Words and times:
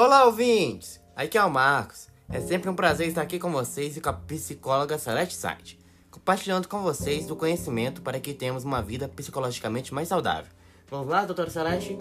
Olá, 0.00 0.26
ouvintes! 0.26 1.00
Aqui 1.16 1.36
é 1.36 1.44
o 1.44 1.50
Marcos. 1.50 2.06
É 2.28 2.40
sempre 2.40 2.70
um 2.70 2.74
prazer 2.76 3.08
estar 3.08 3.20
aqui 3.20 3.36
com 3.36 3.50
vocês 3.50 3.96
e 3.96 4.00
com 4.00 4.08
a 4.08 4.12
psicóloga 4.12 4.96
Celeste 4.96 5.34
Site, 5.34 5.76
compartilhando 6.08 6.68
com 6.68 6.82
vocês 6.82 7.26
do 7.26 7.34
conhecimento 7.34 8.00
para 8.00 8.20
que 8.20 8.32
tenhamos 8.32 8.62
uma 8.62 8.80
vida 8.80 9.08
psicologicamente 9.08 9.92
mais 9.92 10.06
saudável. 10.06 10.52
Vamos 10.88 11.08
lá, 11.08 11.24
doutora 11.24 11.50
Celeste? 11.50 11.98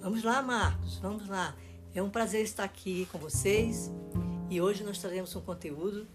Vamos 0.00 0.24
lá, 0.24 0.42
Marcos, 0.42 0.98
vamos 0.98 1.28
lá. 1.28 1.54
É 1.94 2.02
um 2.02 2.10
prazer 2.10 2.42
estar 2.42 2.64
aqui 2.64 3.06
com 3.12 3.18
vocês 3.18 3.92
e 4.50 4.60
hoje 4.60 4.82
nós 4.82 4.98
traremos 4.98 5.36
um 5.36 5.40
conteúdo 5.40 6.08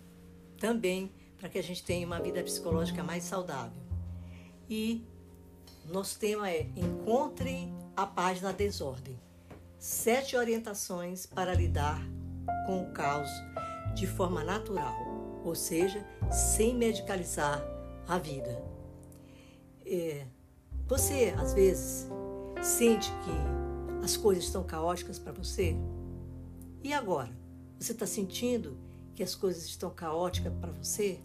também 0.58 1.14
para 1.38 1.48
que 1.48 1.58
a 1.58 1.64
gente 1.64 1.82
tenha 1.82 2.06
uma 2.06 2.20
vida 2.20 2.44
psicológica 2.44 3.02
mais 3.02 3.24
saudável. 3.24 3.82
E 4.70 5.02
nosso 5.86 6.20
tema 6.20 6.52
é 6.52 6.68
Encontre 6.76 7.74
a 7.96 8.06
paz 8.06 8.42
na 8.42 8.52
desordem. 8.52 9.18
Sete 9.80 10.36
orientações 10.36 11.26
para 11.26 11.54
lidar 11.54 12.06
com 12.66 12.84
o 12.84 12.92
caos 12.92 13.30
de 13.96 14.06
forma 14.06 14.44
natural, 14.44 14.94
ou 15.42 15.56
seja, 15.56 16.06
sem 16.30 16.76
medicalizar 16.76 17.64
a 18.06 18.18
vida. 18.18 18.62
É, 19.86 20.26
você, 20.86 21.34
às 21.38 21.54
vezes, 21.54 22.10
sente 22.62 23.10
que 23.24 24.04
as 24.04 24.18
coisas 24.18 24.44
estão 24.44 24.66
caóticas 24.66 25.18
para 25.18 25.32
você? 25.32 25.78
E 26.84 26.92
agora? 26.92 27.32
Você 27.80 27.94
está 27.94 28.06
sentindo 28.06 28.78
que 29.16 29.24
as 29.24 29.34
coisas 29.34 29.64
estão 29.64 29.90
caóticas 29.92 30.52
para 30.60 30.74
você? 30.74 31.22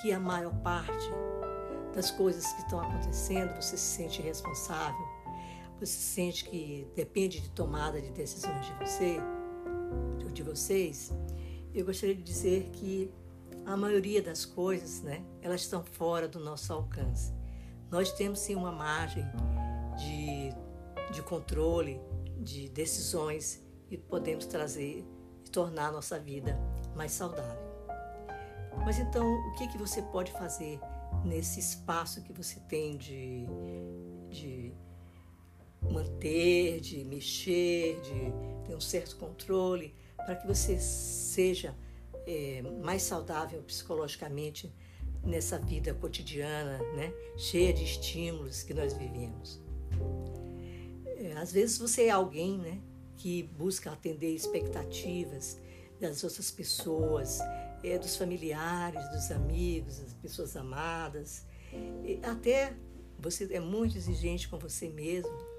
Que 0.00 0.12
a 0.12 0.18
maior 0.18 0.54
parte 0.62 1.10
das 1.94 2.10
coisas 2.10 2.50
que 2.54 2.62
estão 2.62 2.80
acontecendo 2.80 3.54
você 3.54 3.76
se 3.76 3.96
sente 3.96 4.22
responsável? 4.22 5.09
Você 5.80 5.86
sente 5.86 6.44
que 6.44 6.86
depende 6.94 7.40
de 7.40 7.50
tomada 7.50 8.00
de 8.00 8.10
decisões 8.10 8.66
de 8.66 8.72
você? 8.74 9.20
de 10.32 10.42
vocês, 10.42 11.12
eu 11.74 11.84
gostaria 11.84 12.14
de 12.14 12.22
dizer 12.22 12.70
que 12.72 13.12
a 13.66 13.76
maioria 13.76 14.22
das 14.22 14.44
coisas, 14.44 15.02
né, 15.02 15.22
elas 15.42 15.62
estão 15.62 15.84
fora 15.84 16.26
do 16.26 16.40
nosso 16.40 16.72
alcance. 16.72 17.32
Nós 17.90 18.12
temos 18.12 18.38
sim 18.38 18.54
uma 18.54 18.72
margem 18.72 19.24
de, 19.98 21.12
de 21.12 21.22
controle, 21.22 22.00
de 22.38 22.68
decisões 22.68 23.62
e 23.90 23.98
podemos 23.98 24.46
trazer 24.46 25.04
e 25.44 25.50
tornar 25.50 25.88
a 25.88 25.92
nossa 25.92 26.18
vida 26.18 26.58
mais 26.94 27.12
saudável. 27.12 27.70
Mas 28.84 28.98
então, 28.98 29.26
o 29.48 29.52
que, 29.56 29.68
que 29.68 29.76
você 29.76 30.00
pode 30.00 30.32
fazer 30.32 30.80
nesse 31.24 31.60
espaço 31.60 32.22
que 32.22 32.32
você 32.32 32.60
tem 32.60 32.96
de, 32.96 33.46
de 34.28 34.72
manter, 35.82 36.80
de 36.80 37.04
mexer, 37.04 38.00
de 38.00 38.66
ter 38.66 38.74
um 38.74 38.80
certo 38.80 39.16
controle? 39.16 39.94
para 40.24 40.36
que 40.36 40.46
você 40.46 40.78
seja 40.78 41.74
é, 42.26 42.62
mais 42.82 43.02
saudável 43.02 43.62
psicologicamente 43.62 44.72
nessa 45.22 45.58
vida 45.58 45.92
cotidiana, 45.94 46.78
né? 46.94 47.12
cheia 47.36 47.72
de 47.72 47.84
estímulos 47.84 48.62
que 48.62 48.72
nós 48.72 48.92
vivemos. 48.92 49.60
É, 51.16 51.32
às 51.32 51.52
vezes 51.52 51.78
você 51.78 52.04
é 52.04 52.10
alguém 52.10 52.58
né, 52.58 52.80
que 53.16 53.42
busca 53.42 53.90
atender 53.90 54.34
expectativas 54.34 55.58
das 56.00 56.24
outras 56.24 56.50
pessoas, 56.50 57.40
é, 57.82 57.98
dos 57.98 58.16
familiares, 58.16 59.06
dos 59.10 59.30
amigos, 59.30 59.98
das 59.98 60.14
pessoas 60.14 60.56
amadas. 60.56 61.44
Até 62.22 62.74
você 63.18 63.46
é 63.52 63.60
muito 63.60 63.96
exigente 63.98 64.48
com 64.48 64.58
você 64.58 64.88
mesmo. 64.88 65.49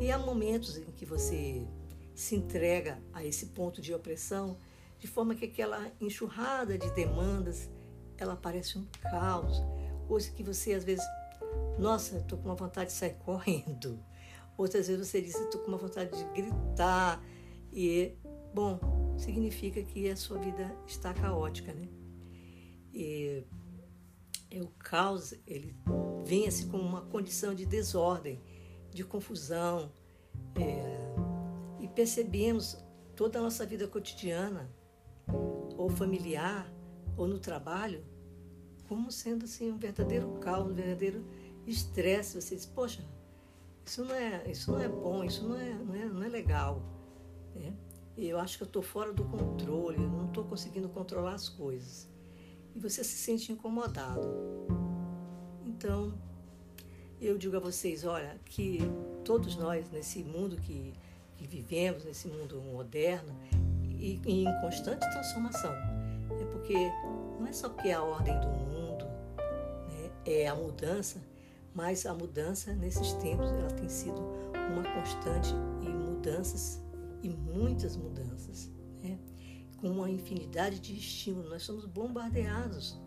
E 0.00 0.12
há 0.12 0.18
momentos 0.18 0.76
em 0.76 0.92
que 0.92 1.04
você 1.04 1.66
se 2.14 2.36
entrega 2.36 3.02
a 3.12 3.24
esse 3.24 3.46
ponto 3.46 3.80
de 3.80 3.92
opressão, 3.92 4.58
de 4.98 5.06
forma 5.06 5.34
que 5.34 5.44
aquela 5.44 5.90
enxurrada 6.00 6.78
de 6.78 6.90
demandas, 6.92 7.68
ela 8.16 8.36
parece 8.36 8.78
um 8.78 8.86
caos. 9.10 9.62
Coisa 10.06 10.30
que 10.30 10.42
você 10.42 10.72
às 10.74 10.84
vezes, 10.84 11.04
nossa, 11.78 12.18
estou 12.18 12.38
com 12.38 12.46
uma 12.46 12.54
vontade 12.54 12.90
de 12.90 12.96
sair 12.96 13.14
correndo. 13.24 13.98
Outras 14.56 14.88
vezes 14.88 15.06
você 15.06 15.20
diz, 15.20 15.34
estou 15.34 15.60
com 15.60 15.68
uma 15.68 15.78
vontade 15.78 16.16
de 16.16 16.24
gritar. 16.32 17.22
E, 17.72 18.16
bom, 18.54 18.80
significa 19.16 19.82
que 19.82 20.08
a 20.08 20.16
sua 20.16 20.38
vida 20.38 20.74
está 20.86 21.12
caótica, 21.14 21.72
né? 21.72 21.88
E, 22.92 23.44
e 24.50 24.60
o 24.60 24.68
caos, 24.78 25.34
ele 25.46 25.76
vem 26.24 26.48
assim 26.48 26.68
como 26.68 26.82
uma 26.82 27.02
condição 27.02 27.54
de 27.54 27.64
desordem, 27.66 28.40
de 28.98 29.04
confusão, 29.04 29.90
é, 30.56 30.98
percebemos 31.98 32.78
toda 33.16 33.40
a 33.40 33.42
nossa 33.42 33.66
vida 33.66 33.88
cotidiana, 33.88 34.70
ou 35.76 35.90
familiar, 35.90 36.72
ou 37.16 37.26
no 37.26 37.40
trabalho, 37.40 38.04
como 38.88 39.10
sendo 39.10 39.46
assim 39.46 39.72
um 39.72 39.78
verdadeiro 39.78 40.30
caos, 40.40 40.70
um 40.70 40.74
verdadeiro 40.74 41.24
estresse. 41.66 42.40
Você 42.40 42.54
diz, 42.54 42.66
poxa, 42.66 43.04
isso 43.84 44.04
não 44.04 44.14
é, 44.14 44.48
isso 44.48 44.70
não 44.70 44.80
é 44.80 44.88
bom, 44.88 45.24
isso 45.24 45.48
não 45.48 45.56
é, 45.56 45.74
não 45.74 45.94
é, 45.96 46.04
não 46.04 46.22
é 46.22 46.28
legal. 46.28 46.82
Né? 47.52 47.74
Eu 48.16 48.38
acho 48.38 48.56
que 48.58 48.62
eu 48.62 48.68
estou 48.68 48.82
fora 48.82 49.12
do 49.12 49.24
controle, 49.24 49.96
eu 49.96 50.08
não 50.08 50.26
estou 50.26 50.44
conseguindo 50.44 50.88
controlar 50.88 51.34
as 51.34 51.48
coisas. 51.48 52.08
E 52.76 52.78
você 52.78 53.02
se 53.02 53.16
sente 53.16 53.50
incomodado. 53.50 54.20
Então, 55.66 56.14
eu 57.20 57.36
digo 57.38 57.56
a 57.56 57.60
vocês, 57.60 58.04
olha, 58.04 58.36
que 58.44 58.80
todos 59.24 59.56
nós 59.56 59.90
nesse 59.90 60.22
mundo 60.22 60.56
que 60.56 60.94
que 61.38 61.46
vivemos 61.46 62.04
nesse 62.04 62.28
mundo 62.28 62.60
moderno 62.60 63.34
e, 63.84 64.20
e 64.26 64.44
em 64.44 64.60
constante 64.60 65.08
transformação. 65.08 65.72
É 65.72 66.44
porque 66.52 66.74
não 67.38 67.46
é 67.46 67.52
só 67.52 67.68
porque 67.68 67.88
é 67.88 67.94
a 67.94 68.02
ordem 68.02 68.38
do 68.40 68.48
mundo, 68.48 69.04
né, 69.88 70.10
é 70.26 70.48
a 70.48 70.54
mudança, 70.54 71.22
mas 71.72 72.04
a 72.04 72.12
mudança 72.12 72.74
nesses 72.74 73.12
tempos 73.14 73.50
ela 73.50 73.70
tem 73.70 73.88
sido 73.88 74.20
uma 74.70 74.82
constante 74.94 75.54
e 75.80 75.88
mudanças 75.88 76.82
e 77.22 77.30
muitas 77.30 77.96
mudanças, 77.96 78.70
né, 79.02 79.18
com 79.76 79.88
uma 79.88 80.10
infinidade 80.10 80.80
de 80.80 80.94
estímulos. 80.94 81.50
Nós 81.50 81.62
somos 81.62 81.86
bombardeados 81.86 83.00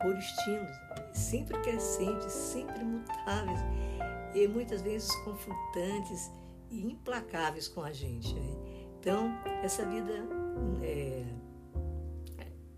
por 0.00 0.16
estímulos 0.16 0.76
sempre 1.12 1.58
crescentes, 1.62 2.32
sempre 2.32 2.84
mutáveis 2.84 3.60
e 4.34 4.46
muitas 4.46 4.82
vezes 4.82 5.14
confrontantes 5.24 6.30
e 6.70 6.84
implacáveis 6.84 7.68
com 7.68 7.82
a 7.82 7.92
gente. 7.92 8.34
Né? 8.34 8.52
Então, 9.00 9.28
essa 9.62 9.84
vida 9.86 10.12
é, 10.82 11.24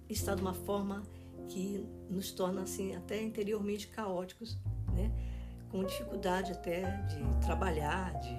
está 0.09 0.35
de 0.35 0.43
uma 0.43 0.55
forma 0.55 1.03
que 1.49 1.85
nos 2.09 2.31
torna 2.31 2.63
assim 2.63 2.95
até 2.95 3.21
interiormente 3.23 3.89
caóticos, 3.89 4.59
né? 4.95 5.11
com 5.71 5.85
dificuldade 5.85 6.53
até 6.53 6.83
de 7.03 7.45
trabalhar, 7.45 8.13
de, 8.21 8.37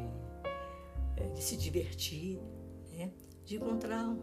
é, 1.17 1.27
de 1.33 1.41
se 1.41 1.57
divertir, 1.57 2.39
né? 2.91 3.11
de 3.43 3.55
encontrar 3.55 4.15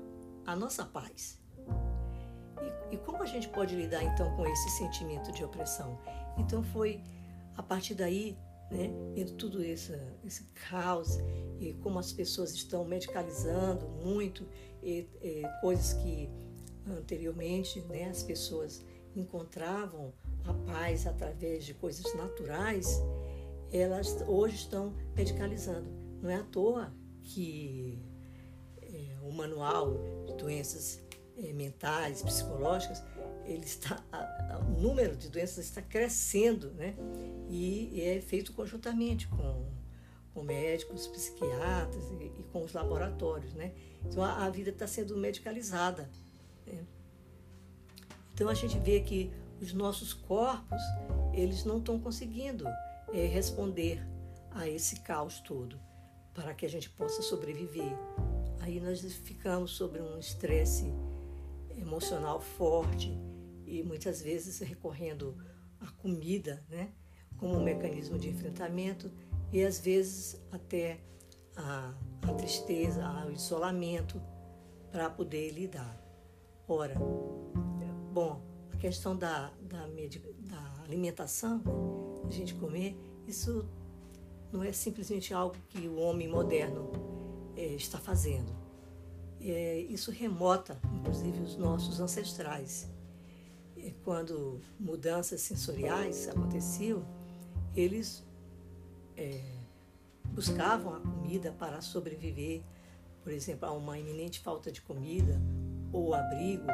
a 0.47 0.57
nossa 0.57 0.85
paz. 0.85 1.41
E, 2.63 2.95
e 2.95 2.99
como 2.99 3.23
a 3.23 3.27
gente 3.27 3.49
pode 3.49 3.75
lidar 3.75 4.03
então 4.03 4.35
com 4.37 4.47
esse 4.47 4.71
sentimento 4.71 5.33
de 5.33 5.45
opressão? 5.45 5.99
Então 6.39 6.63
foi 6.63 7.01
a 7.57 7.63
partir 7.63 7.95
daí 7.95 8.37
né? 8.71 8.91
Vendo 9.15 9.33
tudo 9.33 9.63
esse, 9.63 9.97
esse 10.25 10.45
caos 10.69 11.19
e 11.61 11.73
como 11.83 11.99
as 11.99 12.13
pessoas 12.13 12.53
estão 12.53 12.85
medicalizando 12.85 13.89
muito 13.89 14.47
e, 14.83 15.09
e 15.23 15.43
coisas 15.61 15.93
que 15.95 16.29
anteriormente 16.87 17.81
né, 17.83 18.09
as 18.09 18.23
pessoas 18.23 18.85
encontravam 19.15 20.13
a 20.45 20.53
paz 20.53 21.07
através 21.07 21.65
de 21.65 21.75
coisas 21.75 22.13
naturais, 22.15 23.03
elas 23.73 24.21
hoje 24.27 24.57
estão 24.57 24.95
medicalizando. 25.15 25.89
Não 26.23 26.31
é 26.31 26.37
à 26.37 26.45
toa 26.45 26.93
que 27.23 28.01
é, 28.83 29.17
o 29.23 29.33
manual 29.33 29.95
de 30.27 30.35
doenças 30.35 31.06
é, 31.39 31.53
mentais, 31.53 32.23
psicológicas, 32.23 33.03
ele 33.45 33.65
está, 33.65 34.03
a, 34.11 34.55
a, 34.55 34.59
o 34.59 34.81
número 34.81 35.17
de 35.17 35.29
doenças 35.29 35.67
está 35.67 35.83
crescendo, 35.83 36.73
né? 36.73 36.95
E, 37.49 38.01
é 38.01 38.21
feito 38.21 38.53
conjuntamente 38.53 39.29
com, 39.29 39.67
com 40.35 40.43
médicos, 40.43 41.07
psiquiatras 41.07 42.05
e, 42.13 42.25
e 42.41 42.45
com 42.53 42.65
os 42.65 42.73
laboratórios, 42.73 43.55
né? 43.55 43.73
Então 44.05 44.23
a, 44.23 44.45
a 44.45 44.51
vida 44.51 44.71
está 44.71 44.87
sendo 44.87 45.17
medicalizada. 45.17 46.11
Né? 46.67 46.85
Então 48.35 48.49
a 48.49 48.55
gente 48.55 48.79
vê 48.79 49.01
que 49.01 49.31
os 49.61 49.73
nossos 49.73 50.13
corpos 50.13 50.81
eles 51.33 51.65
não 51.65 51.79
estão 51.79 51.99
conseguindo 51.99 52.67
é, 53.13 53.27
responder 53.27 54.03
a 54.51 54.69
esse 54.69 55.01
caos 55.01 55.41
todo 55.41 55.79
para 56.35 56.55
que 56.55 56.67
a 56.67 56.69
gente 56.69 56.91
possa 56.91 57.23
sobreviver. 57.23 57.93
Aí 58.61 58.81
nós 58.81 59.01
ficamos 59.03 59.73
sobre 59.73 60.01
um 60.01 60.19
estresse 60.19 60.93
emocional 61.87 62.41
forte 62.41 63.17
e 63.65 63.83
muitas 63.83 64.21
vezes 64.21 64.59
recorrendo 64.59 65.37
à 65.81 65.91
comida, 65.93 66.65
né, 66.69 66.93
como 67.37 67.55
um 67.57 67.63
mecanismo 67.63 68.19
de 68.19 68.29
enfrentamento 68.29 69.11
e 69.53 69.63
às 69.63 69.79
vezes 69.79 70.41
até 70.51 71.01
a, 71.57 71.95
a 72.23 72.33
tristeza, 72.35 73.05
ao 73.05 73.31
isolamento, 73.31 74.21
para 74.91 75.09
poder 75.11 75.51
lidar. 75.53 76.03
Ora, 76.69 76.95
bom, 78.13 78.43
a 78.73 78.77
questão 78.77 79.17
da, 79.17 79.53
da, 79.63 79.87
da 79.87 80.83
alimentação, 80.85 81.63
a 82.27 82.31
gente 82.31 82.55
comer, 82.55 82.97
isso 83.27 83.69
não 84.53 84.63
é 84.63 84.73
simplesmente 84.73 85.33
algo 85.35 85.57
que 85.69 85.87
o 85.87 85.97
homem 85.99 86.29
moderno 86.29 86.91
é, 87.57 87.67
está 87.75 87.99
fazendo. 87.99 88.66
É, 89.41 89.79
isso 89.89 90.11
remota, 90.11 90.79
inclusive, 90.95 91.41
os 91.43 91.57
nossos 91.57 92.01
ancestrais. 92.01 92.89
E 93.77 93.93
quando 94.05 94.61
mudanças 94.81 95.41
sensoriais 95.43 96.29
aconteciam, 96.29 97.05
eles 97.75 98.25
é, 99.17 99.41
buscavam 100.25 100.95
a 100.95 101.01
comida 101.01 101.53
para 101.53 101.81
sobreviver, 101.81 102.63
por 103.23 103.33
exemplo, 103.33 103.69
a 103.69 103.73
uma 103.73 103.99
iminente 103.99 104.41
falta 104.41 104.73
de 104.73 104.81
comida, 104.81 105.41
ou 105.93 106.15
abrigo, 106.15 106.67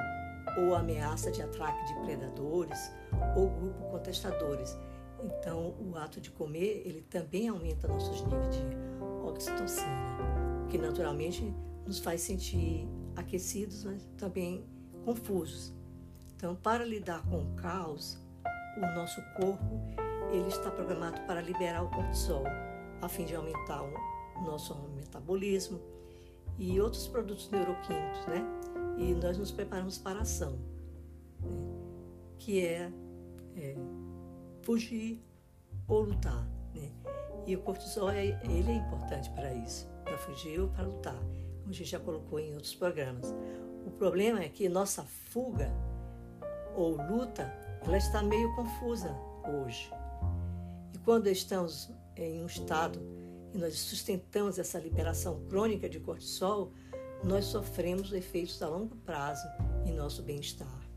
ou 0.58 0.74
ameaça 0.74 1.30
de 1.30 1.42
ataque 1.42 1.84
de 1.86 1.94
predadores, 2.00 2.92
ou 3.36 3.48
grupo 3.50 3.90
contestadores. 3.90 4.76
Então, 5.22 5.74
o 5.78 5.96
ato 5.96 6.20
de 6.20 6.30
comer, 6.30 6.82
ele 6.84 7.02
também 7.02 7.48
aumenta 7.48 7.86
nossos 7.86 8.22
níveis 8.22 8.56
de 8.56 8.62
oxitocina, 9.24 10.66
que 10.68 10.78
naturalmente 10.78 11.54
nos 11.86 11.98
faz 11.98 12.20
sentir 12.20 12.88
aquecidos, 13.16 13.84
mas 13.84 14.04
também 14.16 14.64
confusos. 15.04 15.72
Então, 16.34 16.54
para 16.54 16.84
lidar 16.84 17.22
com 17.28 17.42
o 17.42 17.54
caos, 17.54 18.18
o 18.76 18.80
nosso 18.80 19.20
corpo 19.36 19.80
ele 20.32 20.48
está 20.48 20.70
programado 20.70 21.20
para 21.22 21.40
liberar 21.40 21.84
o 21.84 21.90
cortisol, 21.90 22.44
a 23.00 23.08
fim 23.08 23.24
de 23.24 23.34
aumentar 23.34 23.82
o 23.82 24.42
nosso 24.44 24.74
metabolismo 24.96 25.80
e 26.58 26.80
outros 26.80 27.06
produtos 27.06 27.50
neuroquímicos, 27.50 28.26
né? 28.26 28.44
E 28.98 29.14
nós 29.14 29.38
nos 29.38 29.50
preparamos 29.50 29.98
para 29.98 30.20
a 30.20 30.22
ação, 30.22 30.58
né? 31.40 31.50
que 32.38 32.64
é, 32.64 32.92
é, 33.56 33.76
fugir 34.62 35.22
ou 35.86 36.02
lutar, 36.02 36.46
né? 36.74 36.90
E 37.46 37.56
o 37.56 37.60
cortisol 37.62 38.10
é, 38.10 38.40
ele 38.44 38.70
é 38.70 38.76
importante 38.76 39.30
para 39.30 39.52
isso, 39.54 39.88
para 40.04 40.16
fugir 40.18 40.60
ou 40.60 40.68
para 40.68 40.84
lutar, 40.84 41.20
a 41.72 41.74
gente 41.74 41.90
já 41.90 41.98
colocou 41.98 42.38
em 42.38 42.54
outros 42.54 42.74
programas. 42.74 43.34
O 43.86 43.90
problema 43.90 44.40
é 44.42 44.48
que 44.48 44.68
nossa 44.68 45.02
fuga 45.02 45.70
ou 46.76 46.96
luta, 46.96 47.52
ela 47.84 47.98
está 47.98 48.22
meio 48.22 48.54
confusa 48.54 49.14
hoje 49.46 49.90
quando 51.04 51.26
estamos 51.28 51.90
em 52.16 52.42
um 52.42 52.46
estado 52.46 53.00
e 53.52 53.58
nós 53.58 53.78
sustentamos 53.78 54.58
essa 54.58 54.78
liberação 54.78 55.44
crônica 55.48 55.88
de 55.88 56.00
cortisol, 56.00 56.72
nós 57.24 57.46
sofremos 57.46 58.12
efeitos 58.12 58.62
a 58.62 58.68
longo 58.68 58.96
prazo 58.96 59.46
em 59.84 59.92
nosso 59.92 60.22
bem-estar. 60.22 60.88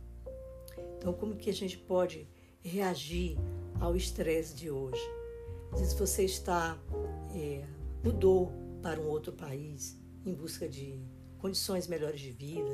Então, 0.98 1.14
como 1.14 1.36
que 1.36 1.50
a 1.50 1.54
gente 1.54 1.78
pode 1.78 2.28
reagir 2.62 3.38
ao 3.80 3.96
estresse 3.96 4.56
de 4.56 4.70
hoje? 4.70 5.02
Às 5.72 5.80
vezes 5.80 5.94
você 5.94 6.24
está 6.24 6.78
é, 7.36 7.64
mudou 8.04 8.52
para 8.82 9.00
um 9.00 9.08
outro 9.08 9.34
país 9.34 10.00
em 10.26 10.34
busca 10.34 10.68
de 10.68 11.00
condições 11.38 11.88
melhores 11.88 12.20
de 12.20 12.32
vida, 12.32 12.70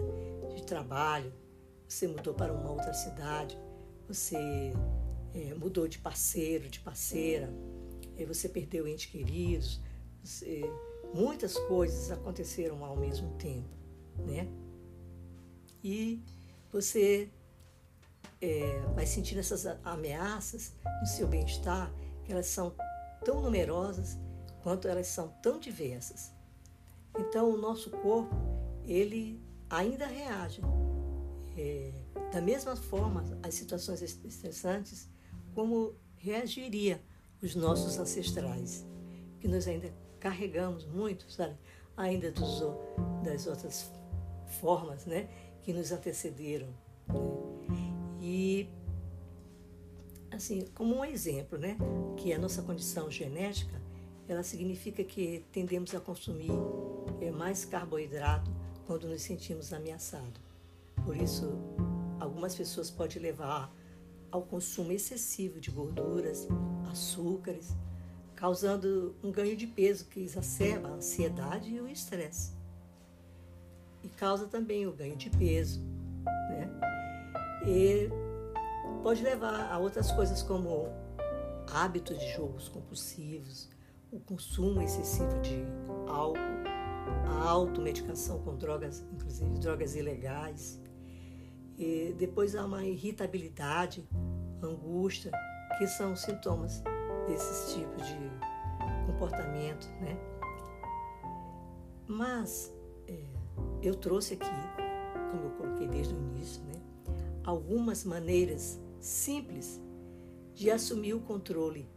de 0.55 0.63
trabalho. 0.63 1.33
Você 1.87 2.07
mudou 2.07 2.33
para 2.33 2.53
uma 2.53 2.71
outra 2.71 2.93
cidade. 2.93 3.57
Você 4.07 4.73
é, 5.33 5.53
mudou 5.53 5.87
de 5.87 5.99
parceiro, 5.99 6.69
de 6.69 6.79
parceira, 6.79 7.49
aí 8.17 8.25
você 8.25 8.49
perdeu 8.49 8.87
entes 8.87 9.05
queridos, 9.05 9.81
você, 10.23 10.61
muitas 11.13 11.57
coisas 11.57 12.11
aconteceram 12.11 12.83
ao 12.83 12.95
mesmo 12.95 13.31
tempo, 13.37 13.69
né? 14.17 14.47
E 15.83 16.21
você 16.71 17.29
é, 18.41 18.79
vai 18.93 19.05
sentindo 19.05 19.39
essas 19.39 19.65
ameaças 19.83 20.73
no 20.99 21.07
seu 21.07 21.27
bem-estar, 21.27 21.93
que 22.23 22.31
elas 22.31 22.47
são 22.47 22.75
tão 23.23 23.41
numerosas 23.41 24.17
quanto 24.61 24.87
elas 24.87 25.07
são 25.07 25.29
tão 25.41 25.59
diversas. 25.59 26.31
Então, 27.17 27.51
o 27.51 27.57
nosso 27.57 27.89
corpo, 27.89 28.35
ele 28.85 29.41
ainda 29.69 30.05
reage 30.05 30.61
é, 31.57 31.91
da 32.31 32.41
mesma 32.41 32.75
forma 32.75 33.23
às 33.43 33.53
situações 33.53 34.01
estressantes 34.01 35.09
como 35.53 35.95
reagiria 36.17 37.01
os 37.41 37.55
nossos 37.55 37.97
ancestrais, 37.97 38.85
que 39.39 39.47
nós 39.47 39.67
ainda 39.67 39.91
carregamos 40.19 40.85
muito, 40.85 41.29
sabe? 41.31 41.57
Ainda 41.97 42.31
dos, 42.31 42.63
das 43.23 43.47
outras 43.47 43.91
formas, 44.59 45.05
né? 45.05 45.27
Que 45.63 45.73
nos 45.73 45.91
antecederam. 45.91 46.69
Né? 47.67 47.93
E, 48.21 48.69
assim, 50.29 50.65
como 50.75 50.95
um 50.95 51.03
exemplo, 51.03 51.57
né? 51.57 51.77
Que 52.17 52.31
a 52.33 52.39
nossa 52.39 52.61
condição 52.61 53.09
genética, 53.09 53.80
ela 54.31 54.43
significa 54.43 55.03
que 55.03 55.43
tendemos 55.51 55.93
a 55.93 55.99
consumir 55.99 56.51
é, 57.19 57.29
mais 57.31 57.65
carboidrato 57.65 58.49
quando 58.87 59.05
nos 59.05 59.21
sentimos 59.21 59.73
ameaçados. 59.73 60.39
Por 61.03 61.17
isso, 61.17 61.51
algumas 62.17 62.55
pessoas 62.55 62.89
podem 62.89 63.21
levar 63.21 63.69
ao 64.31 64.41
consumo 64.43 64.93
excessivo 64.93 65.59
de 65.59 65.69
gorduras, 65.69 66.47
açúcares, 66.89 67.75
causando 68.33 69.13
um 69.21 69.31
ganho 69.33 69.57
de 69.57 69.67
peso 69.67 70.05
que 70.05 70.21
exacerba 70.21 70.87
a 70.87 70.93
ansiedade 70.93 71.69
e 71.69 71.81
o 71.81 71.87
estresse. 71.89 72.53
E 74.01 74.07
causa 74.07 74.47
também 74.47 74.87
o 74.87 74.93
ganho 74.93 75.17
de 75.17 75.29
peso, 75.29 75.81
né? 76.49 76.69
E 77.67 78.09
pode 79.03 79.21
levar 79.23 79.69
a 79.69 79.77
outras 79.77 80.09
coisas 80.13 80.41
como 80.41 80.87
hábitos 81.69 82.17
de 82.17 82.31
jogos 82.33 82.69
compulsivos, 82.69 83.69
o 84.11 84.19
consumo 84.19 84.81
excessivo 84.81 85.39
de 85.39 85.63
álcool, 86.07 86.39
a 87.25 87.49
automedicação 87.49 88.39
com 88.43 88.57
drogas, 88.57 89.05
inclusive 89.13 89.57
drogas 89.59 89.95
ilegais, 89.95 90.81
e 91.77 92.13
depois 92.17 92.55
há 92.55 92.65
uma 92.65 92.83
irritabilidade, 92.83 94.07
angústia, 94.61 95.31
que 95.77 95.87
são 95.87 96.15
sintomas 96.15 96.83
desses 97.25 97.73
tipos 97.73 98.05
de 98.05 98.31
comportamento, 99.07 99.87
né? 100.01 100.17
Mas 102.05 102.73
é, 103.07 103.23
eu 103.81 103.95
trouxe 103.95 104.33
aqui, 104.33 104.45
como 105.31 105.45
eu 105.45 105.51
coloquei 105.51 105.87
desde 105.87 106.13
o 106.13 106.17
início, 106.17 106.61
né, 106.65 106.73
algumas 107.43 108.03
maneiras 108.03 108.79
simples 108.99 109.81
de 110.53 110.69
assumir 110.69 111.13
o 111.13 111.21
controle 111.21 111.89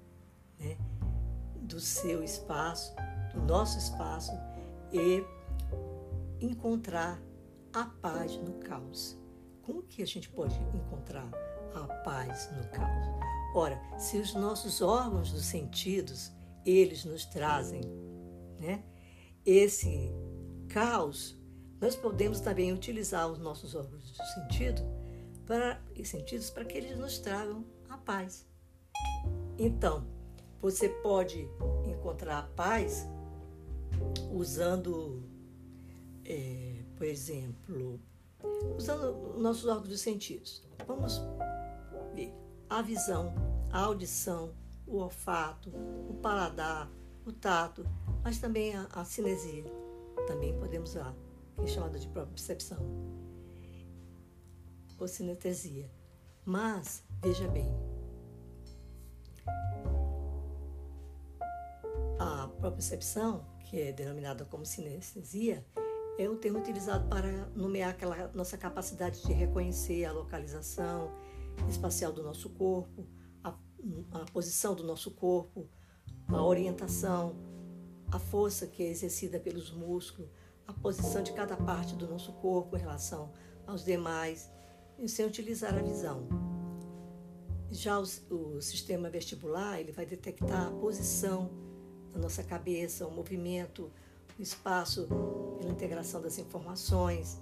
do 1.64 1.80
seu 1.80 2.22
espaço, 2.22 2.94
do 3.32 3.40
nosso 3.42 3.78
espaço 3.78 4.32
e 4.92 5.24
encontrar 6.40 7.20
a 7.72 7.84
paz 7.84 8.36
no 8.36 8.54
caos. 8.54 9.18
Como 9.62 9.82
que 9.82 10.02
a 10.02 10.06
gente 10.06 10.28
pode 10.28 10.54
encontrar 10.74 11.28
a 11.74 11.86
paz 12.02 12.50
no 12.52 12.68
caos? 12.68 13.06
Ora, 13.54 13.80
se 13.98 14.18
os 14.18 14.34
nossos 14.34 14.82
órgãos 14.82 15.32
dos 15.32 15.44
sentidos, 15.44 16.32
eles 16.64 17.04
nos 17.04 17.24
trazem, 17.24 17.82
né? 18.58 18.84
Esse 19.44 20.12
caos, 20.68 21.38
nós 21.80 21.94
podemos 21.96 22.40
também 22.40 22.72
utilizar 22.72 23.28
os 23.28 23.38
nossos 23.38 23.74
órgãos 23.74 24.10
do 24.10 24.24
sentido 24.26 24.82
para, 25.46 25.80
sentidos 26.04 26.50
para 26.50 26.64
que 26.64 26.76
eles 26.76 26.98
nos 26.98 27.18
tragam 27.18 27.64
a 27.88 27.96
paz. 27.98 28.46
Então, 29.58 30.06
você 30.64 30.88
pode 30.88 31.46
encontrar 31.84 32.38
a 32.38 32.42
paz 32.42 33.06
usando, 34.32 35.22
é, 36.24 36.82
por 36.96 37.06
exemplo, 37.06 38.00
usando 38.74 39.38
nossos 39.38 39.66
órgãos 39.66 39.90
dos 39.90 40.00
sentidos. 40.00 40.66
Vamos 40.86 41.20
ver 42.14 42.32
a 42.70 42.80
visão, 42.80 43.34
a 43.70 43.80
audição, 43.80 44.54
o 44.86 44.96
olfato, 44.96 45.68
o 46.08 46.14
paladar, 46.22 46.90
o 47.26 47.32
tato, 47.32 47.86
mas 48.22 48.38
também 48.38 48.74
a, 48.74 48.88
a 48.94 49.04
cinesia. 49.04 49.70
Também 50.26 50.58
podemos 50.58 50.92
usar, 50.92 51.14
que 51.56 51.64
é 51.64 51.66
chamada 51.66 51.98
de 51.98 52.08
própria 52.08 52.32
percepção, 52.32 52.78
ou 54.98 55.06
cinetesia. 55.06 55.90
Mas, 56.42 57.04
veja 57.22 57.46
bem, 57.48 57.70
percepção, 62.70 63.46
que 63.64 63.80
é 63.80 63.92
denominada 63.92 64.44
como 64.44 64.64
sinestesia, 64.64 65.64
é 66.18 66.28
um 66.28 66.36
termo 66.36 66.58
utilizado 66.58 67.08
para 67.08 67.46
nomear 67.56 67.90
aquela 67.90 68.28
nossa 68.28 68.56
capacidade 68.56 69.22
de 69.22 69.32
reconhecer 69.32 70.04
a 70.04 70.12
localização 70.12 71.10
espacial 71.68 72.12
do 72.12 72.22
nosso 72.22 72.50
corpo, 72.50 73.06
a, 73.42 73.54
a 74.12 74.24
posição 74.32 74.74
do 74.74 74.84
nosso 74.84 75.10
corpo, 75.10 75.68
a 76.28 76.42
orientação, 76.42 77.36
a 78.10 78.18
força 78.18 78.66
que 78.66 78.82
é 78.82 78.90
exercida 78.90 79.40
pelos 79.40 79.72
músculos, 79.72 80.30
a 80.66 80.72
posição 80.72 81.22
de 81.22 81.32
cada 81.32 81.56
parte 81.56 81.94
do 81.94 82.06
nosso 82.06 82.32
corpo 82.34 82.76
em 82.76 82.80
relação 82.80 83.32
aos 83.66 83.84
demais, 83.84 84.50
sem 85.06 85.26
utilizar 85.26 85.74
a 85.74 85.82
visão. 85.82 86.28
Já 87.70 87.98
o, 87.98 88.04
o 88.30 88.62
sistema 88.62 89.10
vestibular 89.10 89.80
ele 89.80 89.90
vai 89.90 90.06
detectar 90.06 90.68
a 90.68 90.70
posição 90.70 91.50
da 92.14 92.20
nossa 92.20 92.42
cabeça, 92.42 93.06
o 93.06 93.10
movimento, 93.10 93.90
o 94.38 94.42
espaço 94.42 95.08
pela 95.58 95.72
integração 95.72 96.22
das 96.22 96.38
informações. 96.38 97.38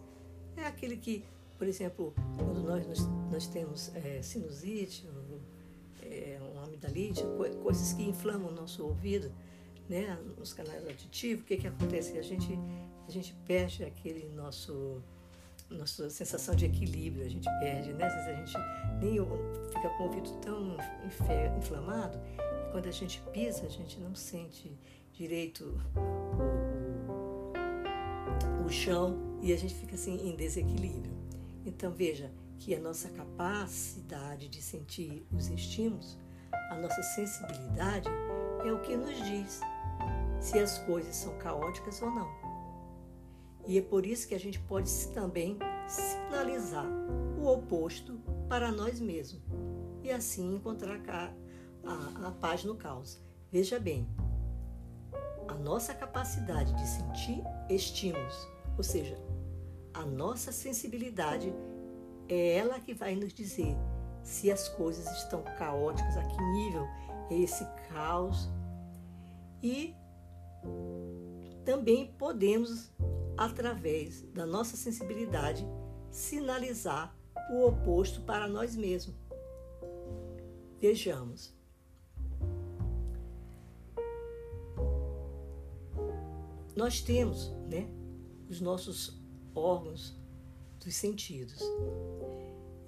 É 0.57 0.67
aquele 0.67 0.97
que, 0.97 1.25
por 1.59 1.69
exemplo, 1.69 2.15
quando 2.37 2.63
nós, 2.63 2.87
nós, 2.87 3.07
nós 3.31 3.47
temos 3.47 3.95
é, 3.95 4.23
sinusite, 4.23 5.07
é, 6.03 6.41
uma 6.53 6.65
amidalite, 6.65 7.23
coisas 7.63 7.93
que 7.93 8.03
inflamam 8.03 8.49
o 8.49 8.55
nosso 8.55 8.85
ouvido, 8.85 9.31
né, 9.89 10.19
nos 10.39 10.53
canais 10.53 10.87
auditivos, 10.87 11.45
o 11.45 11.47
que, 11.47 11.57
que 11.59 11.67
acontece? 11.67 12.19
A 12.19 12.23
gente, 12.23 12.59
a 13.07 13.11
gente 13.11 13.35
perde 13.47 13.85
aquele 13.85 14.29
nosso 14.29 15.03
nossa 15.71 16.11
sensação 16.11 16.55
de 16.55 16.67
equilíbrio, 16.67 17.25
a 17.25 17.29
gente 17.31 17.49
perde, 17.59 17.95
né? 17.95 18.05
Às 18.05 18.15
vezes 18.15 18.29
a 18.29 18.35
gente 18.35 18.55
nem 19.01 19.19
fica 19.73 19.89
com 19.97 20.03
o 20.03 20.07
ouvido 20.07 20.31
tão 20.43 20.77
inflamado 21.59 22.21
quando 22.73 22.89
a 22.89 22.91
gente 22.91 23.21
pisa, 23.33 23.67
a 23.67 23.69
gente 23.69 24.01
não 24.01 24.15
sente 24.15 24.75
direito 25.13 25.79
o, 28.65 28.71
chão 28.71 29.39
e 29.43 29.53
a 29.53 29.59
gente 29.59 29.75
fica 29.75 29.95
assim 29.95 30.17
em 30.27 30.35
desequilíbrio. 30.35 31.13
Então 31.67 31.93
veja 31.93 32.33
que 32.59 32.75
a 32.75 32.81
nossa 32.81 33.11
capacidade 33.11 34.49
de 34.49 34.63
sentir 34.63 35.27
os 35.31 35.49
estímulos, 35.49 36.19
a 36.71 36.77
nossa 36.77 37.03
sensibilidade 37.03 38.09
é 38.65 38.73
o 38.73 38.81
que 38.81 38.97
nos 38.97 39.15
diz 39.23 39.61
se 40.41 40.59
as 40.59 40.79
coisas 40.79 41.15
são 41.15 41.37
caóticas 41.39 42.01
ou 42.01 42.11
não. 42.11 42.29
E 43.67 43.77
é 43.77 43.83
por 43.83 44.07
isso 44.07 44.27
que 44.27 44.35
a 44.35 44.41
gente 44.41 44.59
pode 44.61 44.91
também 45.09 45.59
sinalizar 45.87 46.87
o 47.39 47.47
oposto 47.47 48.19
para 48.49 48.73
nós 48.73 48.99
mesmos 48.99 49.43
e 50.03 50.11
assim 50.11 50.55
encontrar 50.55 50.99
a, 51.85 52.29
a, 52.29 52.31
paz 52.33 52.65
no 52.65 52.75
caos. 52.75 53.21
Veja 53.51 53.79
bem, 53.79 54.09
a 55.49 55.55
nossa 55.55 55.95
capacidade 55.95 56.73
de 56.75 56.87
sentir 56.87 57.43
estímulos, 57.69 58.49
ou 58.77 58.83
seja, 58.83 59.19
a 59.93 60.05
nossa 60.05 60.53
sensibilidade 60.53 61.53
é 62.29 62.57
ela 62.57 62.81
que 62.81 62.95
vai 62.95 63.15
nos 63.15 63.33
dizer 63.33 63.77
se 64.23 64.51
as 64.51 64.69
coisas 64.69 65.07
estão 65.19 65.43
caóticas, 65.59 66.17
a 66.17 66.25
que 66.25 66.43
nível 66.53 66.87
é 67.31 67.39
esse 67.39 67.65
caos. 67.89 68.49
E 69.63 69.95
também 71.65 72.13
podemos, 72.19 72.91
através 73.37 74.23
da 74.33 74.47
nossa 74.47 74.77
sensibilidade, 74.77 75.67
sinalizar 76.11 77.15
o 77.51 77.67
oposto 77.67 78.23
para 78.23 78.49
nós 78.49 78.77
mesmos. 78.77 79.17
Vejamos. 80.81 81.55
Nós 86.75 87.01
temos 87.01 87.51
né, 87.69 87.89
os 88.49 88.61
nossos 88.61 89.21
órgãos 89.55 90.17
dos 90.83 90.95
sentidos 90.95 91.61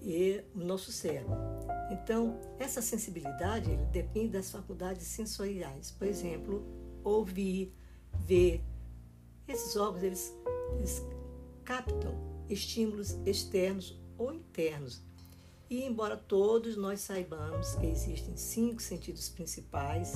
e 0.00 0.42
o 0.54 0.58
nosso 0.60 0.90
cérebro. 0.90 1.36
Então, 1.90 2.38
essa 2.58 2.80
sensibilidade 2.80 3.76
depende 3.92 4.32
das 4.32 4.50
faculdades 4.50 5.06
sensoriais. 5.06 5.90
Por 5.90 6.06
exemplo, 6.06 6.64
ouvir, 7.02 7.74
ver. 8.12 8.64
Esses 9.46 9.76
órgãos 9.76 10.02
eles, 10.02 10.34
eles 10.76 11.02
captam 11.64 12.14
estímulos 12.48 13.12
externos 13.26 14.00
ou 14.16 14.32
internos. 14.32 15.02
E 15.68 15.84
embora 15.84 16.16
todos 16.16 16.76
nós 16.76 17.00
saibamos 17.00 17.74
que 17.76 17.86
existem 17.86 18.36
cinco 18.36 18.80
sentidos 18.80 19.28
principais, 19.28 20.14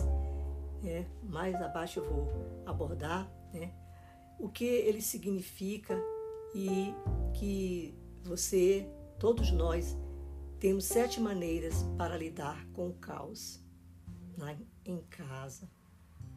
né, 0.82 1.06
mais 1.22 1.54
abaixo 1.56 2.00
eu 2.00 2.04
vou 2.08 2.28
abordar 2.66 3.30
né, 3.52 3.72
o 4.38 4.48
que 4.48 4.64
ele 4.64 5.02
significa 5.02 6.00
e 6.54 6.94
que 7.34 7.94
você, 8.22 8.88
todos 9.18 9.50
nós, 9.50 9.96
temos 10.58 10.84
sete 10.84 11.20
maneiras 11.20 11.84
para 11.96 12.16
lidar 12.16 12.66
com 12.72 12.88
o 12.88 12.94
caos 12.94 13.62
né, 14.36 14.58
em 14.84 15.00
casa, 15.02 15.70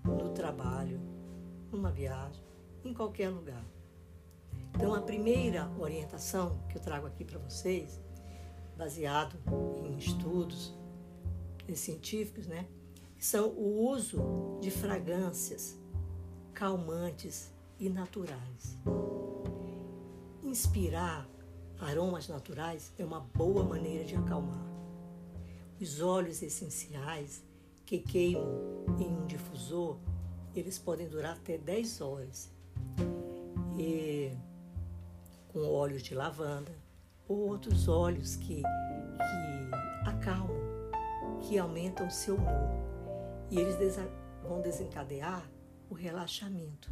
no 0.03 0.29
trabalho, 0.29 0.99
numa 1.71 1.91
viagem, 1.91 2.43
em 2.83 2.93
qualquer 2.93 3.29
lugar. 3.29 3.65
Então, 4.75 4.93
a 4.93 5.01
primeira 5.01 5.69
orientação 5.77 6.59
que 6.69 6.77
eu 6.77 6.81
trago 6.81 7.07
aqui 7.07 7.23
para 7.23 7.39
vocês, 7.39 7.99
baseado 8.77 9.37
em 9.85 9.97
estudos 9.97 10.73
científicos, 11.75 12.47
né, 12.47 12.67
são 13.17 13.49
o 13.49 13.89
uso 13.89 14.59
de 14.61 14.69
fragrâncias 14.69 15.79
calmantes 16.61 17.51
e 17.79 17.89
naturais. 17.89 18.77
Inspirar 20.43 21.27
aromas 21.79 22.27
naturais 22.27 22.93
é 22.99 23.03
uma 23.03 23.19
boa 23.19 23.63
maneira 23.63 24.05
de 24.05 24.15
acalmar. 24.15 24.63
Os 25.81 25.99
óleos 25.99 26.43
essenciais 26.43 27.43
que 27.83 27.97
queimam 27.97 28.85
em 28.99 29.07
um 29.07 29.25
difusor, 29.25 29.97
eles 30.55 30.77
podem 30.77 31.07
durar 31.07 31.35
até 31.35 31.57
10 31.57 31.99
horas. 31.99 32.51
E 33.75 34.31
com 35.47 35.67
óleos 35.67 36.03
de 36.03 36.13
lavanda 36.13 36.75
ou 37.27 37.39
outros 37.39 37.87
óleos 37.87 38.35
que, 38.35 38.61
que 38.61 40.07
acalmam, 40.07 40.61
que 41.41 41.57
aumentam 41.57 42.05
o 42.05 42.11
seu 42.11 42.35
humor. 42.35 42.69
E 43.49 43.57
eles 43.57 43.97
vão 44.43 44.61
desencadear 44.61 45.49
o 45.91 45.93
relaxamento. 45.93 46.89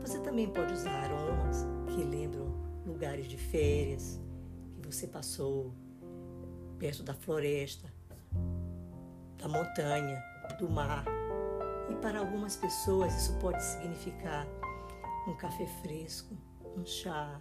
Você 0.00 0.20
também 0.20 0.48
pode 0.48 0.72
usar 0.72 0.92
aromas 0.92 1.66
que 1.88 2.04
lembram 2.04 2.54
lugares 2.86 3.26
de 3.26 3.36
férias 3.36 4.20
que 4.72 4.86
você 4.86 5.08
passou 5.08 5.74
perto 6.78 7.02
da 7.02 7.12
floresta, 7.12 7.92
da 9.36 9.48
montanha, 9.48 10.22
do 10.58 10.70
mar. 10.70 11.04
E 11.90 11.96
para 11.96 12.20
algumas 12.20 12.56
pessoas 12.56 13.12
isso 13.16 13.36
pode 13.40 13.62
significar 13.62 14.46
um 15.26 15.34
café 15.36 15.66
fresco, 15.82 16.36
um 16.76 16.86
chá, 16.86 17.40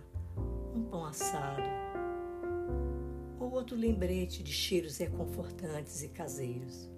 um 0.76 0.84
pão 0.86 1.06
assado 1.06 1.62
ou 3.40 3.52
outro 3.52 3.76
lembrete 3.76 4.42
de 4.42 4.52
cheiros 4.52 4.98
reconfortantes 4.98 6.02
e 6.02 6.10
caseiros. 6.10 6.93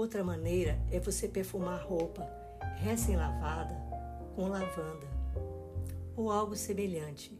Outra 0.00 0.24
maneira 0.24 0.80
é 0.90 0.98
você 0.98 1.28
perfumar 1.28 1.84
roupa 1.84 2.26
recém-lavada 2.76 3.76
com 4.34 4.48
lavanda 4.48 5.06
ou 6.16 6.32
algo 6.32 6.56
semelhante 6.56 7.38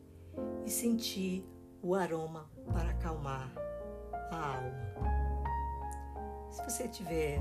e 0.67 0.71
sentir 0.71 1.43
o 1.83 1.95
aroma 1.95 2.51
para 2.71 2.91
acalmar 2.91 3.51
a 4.31 4.57
alma. 4.57 4.93
Se 6.51 6.63
você 6.63 6.87
tiver 6.87 7.41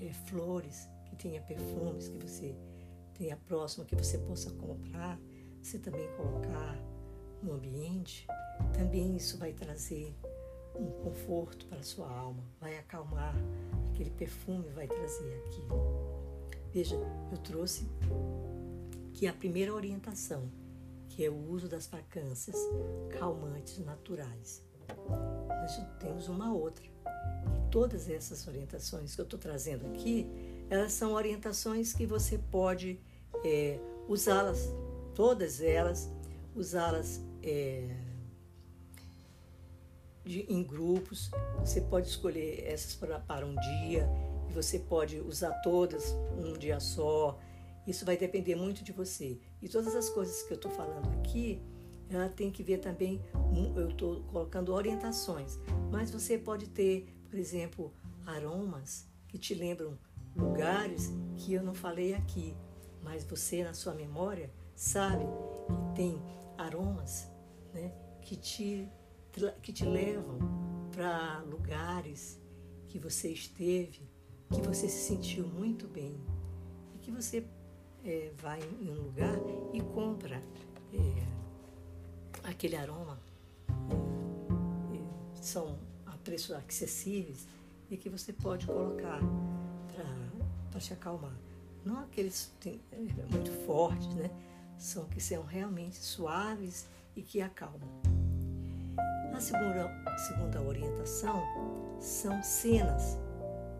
é, 0.00 0.12
flores 0.12 0.88
que 1.06 1.16
tenha 1.16 1.42
perfumes 1.42 2.06
que 2.06 2.18
você 2.18 2.56
tenha 3.14 3.36
próximo 3.36 3.84
que 3.84 3.96
você 3.96 4.16
possa 4.16 4.52
comprar, 4.52 5.18
você 5.60 5.76
também 5.76 6.08
colocar 6.12 6.78
no 7.42 7.54
ambiente, 7.54 8.28
também 8.72 9.16
isso 9.16 9.38
vai 9.38 9.52
trazer 9.52 10.16
um 10.78 10.88
conforto 11.02 11.66
para 11.66 11.80
a 11.80 11.82
sua 11.82 12.08
alma, 12.08 12.44
vai 12.60 12.78
acalmar, 12.78 13.34
aquele 13.96 14.10
perfume 14.10 14.68
vai 14.68 14.86
trazer 14.86 15.42
aquilo. 15.46 15.68
Veja, 16.70 16.96
eu 17.32 17.38
trouxe 17.38 17.88
que 19.14 19.26
a 19.26 19.32
primeira 19.32 19.72
orientação, 19.72 20.50
que 21.08 21.24
é 21.24 21.30
o 21.30 21.50
uso 21.50 21.66
das 21.66 21.86
fragrâncias 21.86 22.56
calmantes 23.18 23.78
naturais. 23.78 24.62
Nós 25.48 25.80
temos 25.98 26.28
uma 26.28 26.52
outra, 26.52 26.84
todas 27.70 28.08
essas 28.10 28.46
orientações 28.46 29.14
que 29.14 29.20
eu 29.22 29.24
estou 29.24 29.38
trazendo 29.38 29.86
aqui, 29.86 30.30
elas 30.68 30.92
são 30.92 31.12
orientações 31.12 31.94
que 31.94 32.04
você 32.04 32.36
pode 32.36 33.00
é, 33.42 33.80
usá-las, 34.06 34.68
todas 35.14 35.62
elas, 35.62 36.10
usá-las 36.54 37.22
é, 37.42 37.88
em 40.26 40.62
grupos. 40.62 41.30
Você 41.60 41.80
pode 41.80 42.08
escolher 42.08 42.64
essas 42.66 42.94
para, 42.94 43.18
para 43.20 43.46
um 43.46 43.54
dia 43.54 44.08
e 44.48 44.52
você 44.52 44.78
pode 44.78 45.20
usar 45.20 45.52
todas 45.62 46.12
num 46.36 46.52
dia 46.52 46.80
só. 46.80 47.38
Isso 47.86 48.04
vai 48.04 48.16
depender 48.16 48.56
muito 48.56 48.82
de 48.82 48.92
você. 48.92 49.38
E 49.62 49.68
todas 49.68 49.94
as 49.94 50.10
coisas 50.10 50.42
que 50.42 50.52
eu 50.52 50.56
estou 50.56 50.70
falando 50.70 51.08
aqui, 51.18 51.62
ela 52.08 52.28
tem 52.28 52.50
que 52.50 52.62
ver 52.62 52.78
também, 52.78 53.20
eu 53.76 53.88
estou 53.88 54.22
colocando 54.24 54.72
orientações, 54.72 55.58
mas 55.90 56.10
você 56.10 56.38
pode 56.38 56.68
ter 56.68 57.16
por 57.28 57.38
exemplo, 57.38 57.92
aromas 58.24 59.06
que 59.28 59.38
te 59.38 59.54
lembram 59.54 59.98
lugares 60.34 61.12
que 61.36 61.52
eu 61.52 61.62
não 61.62 61.74
falei 61.74 62.14
aqui, 62.14 62.56
mas 63.02 63.24
você 63.24 63.62
na 63.62 63.74
sua 63.74 63.94
memória 63.94 64.50
sabe 64.74 65.24
que 65.24 65.94
tem 65.94 66.22
aromas 66.56 67.30
né, 67.72 67.92
que, 68.22 68.36
te, 68.36 68.88
que 69.62 69.72
te 69.72 69.84
levam 69.84 70.38
para 70.92 71.40
lugares 71.40 72.40
que 72.88 72.98
você 72.98 73.28
esteve, 73.30 74.00
que 74.50 74.60
você 74.62 74.88
se 74.88 75.08
sentiu 75.08 75.46
muito 75.46 75.86
bem 75.86 76.18
e 76.94 76.98
que 76.98 77.10
você 77.10 77.46
é, 78.04 78.32
vai 78.40 78.60
em 78.80 78.90
um 78.90 79.02
lugar 79.02 79.36
e 79.72 79.80
compra 79.80 80.42
é, 80.92 82.48
aquele 82.48 82.76
aroma. 82.76 83.20
É, 83.68 85.40
são 85.42 85.78
a 86.06 86.16
preços 86.18 86.52
acessíveis 86.52 87.46
e 87.90 87.96
que 87.96 88.08
você 88.08 88.32
pode 88.32 88.66
colocar 88.66 89.20
para 90.70 90.80
te 90.80 90.92
acalmar. 90.92 91.36
Não 91.84 92.00
aqueles 92.00 92.52
é, 92.64 92.78
muito 93.30 93.52
fortes, 93.66 94.14
né? 94.14 94.30
São 94.78 95.06
que 95.06 95.20
são 95.20 95.44
realmente 95.44 95.96
suaves 95.96 96.86
e 97.14 97.22
que 97.22 97.40
acalmam. 97.40 98.15
A 99.36 99.40
segunda, 99.40 100.16
segunda 100.16 100.62
orientação 100.62 101.42
são 102.00 102.42
cenas, 102.42 103.18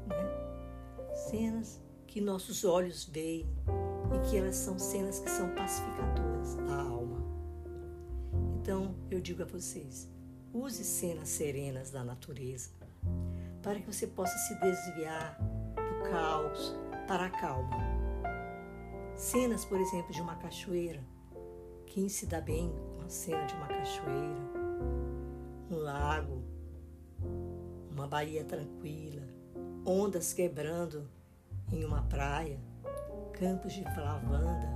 né? 0.06 1.14
cenas 1.30 1.80
que 2.06 2.20
nossos 2.20 2.62
olhos 2.62 3.06
veem 3.06 3.48
e 4.14 4.28
que 4.28 4.36
elas 4.36 4.54
são 4.56 4.78
cenas 4.78 5.18
que 5.18 5.30
são 5.30 5.48
pacificadoras 5.54 6.56
da 6.56 6.74
alma. 6.74 7.24
Então 8.60 8.94
eu 9.10 9.18
digo 9.18 9.44
a 9.44 9.46
vocês, 9.46 10.06
use 10.52 10.84
cenas 10.84 11.30
serenas 11.30 11.90
da 11.90 12.04
natureza 12.04 12.72
para 13.62 13.80
que 13.80 13.90
você 13.90 14.06
possa 14.06 14.36
se 14.36 14.60
desviar 14.60 15.38
do 15.40 16.10
caos 16.10 16.76
para 17.08 17.24
a 17.24 17.30
calma. 17.30 17.78
Cenas, 19.14 19.64
por 19.64 19.80
exemplo, 19.80 20.12
de 20.12 20.20
uma 20.20 20.36
cachoeira. 20.36 21.02
Quem 21.86 22.10
se 22.10 22.26
dá 22.26 22.42
bem 22.42 22.70
com 22.94 23.06
a 23.06 23.08
cena 23.08 23.46
de 23.46 23.54
uma 23.54 23.68
cachoeira, 23.68 24.55
um 25.70 25.76
lago, 25.76 26.42
uma 27.90 28.06
baía 28.06 28.44
tranquila, 28.44 29.22
ondas 29.84 30.32
quebrando 30.32 31.08
em 31.72 31.84
uma 31.84 32.02
praia, 32.02 32.60
campos 33.32 33.72
de 33.72 33.82
lavanda, 33.82 34.68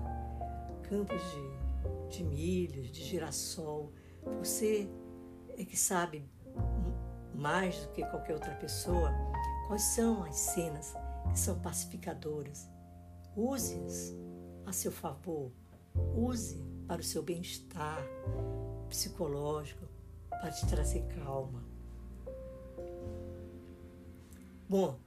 campos 0.82 1.22
de, 1.30 2.16
de 2.16 2.24
milhos, 2.24 2.90
de 2.90 3.02
girassol. 3.02 3.92
Você 4.38 4.90
é 5.56 5.64
que 5.64 5.76
sabe 5.76 6.28
mais 7.34 7.78
do 7.80 7.88
que 7.92 8.04
qualquer 8.06 8.34
outra 8.34 8.54
pessoa 8.56 9.10
quais 9.66 9.82
são 9.82 10.24
as 10.24 10.36
cenas 10.36 10.94
que 11.30 11.38
são 11.38 11.58
pacificadoras. 11.60 12.68
Use-as 13.36 14.12
a 14.66 14.72
seu 14.72 14.90
favor, 14.90 15.52
use 16.14 16.60
para 16.86 17.00
o 17.00 17.04
seu 17.04 17.22
bem-estar 17.22 18.02
psicológico, 18.88 19.86
para 20.40 20.50
te 20.50 20.66
trazer 20.66 21.02
calma. 21.14 21.62
Bom, 24.68 24.98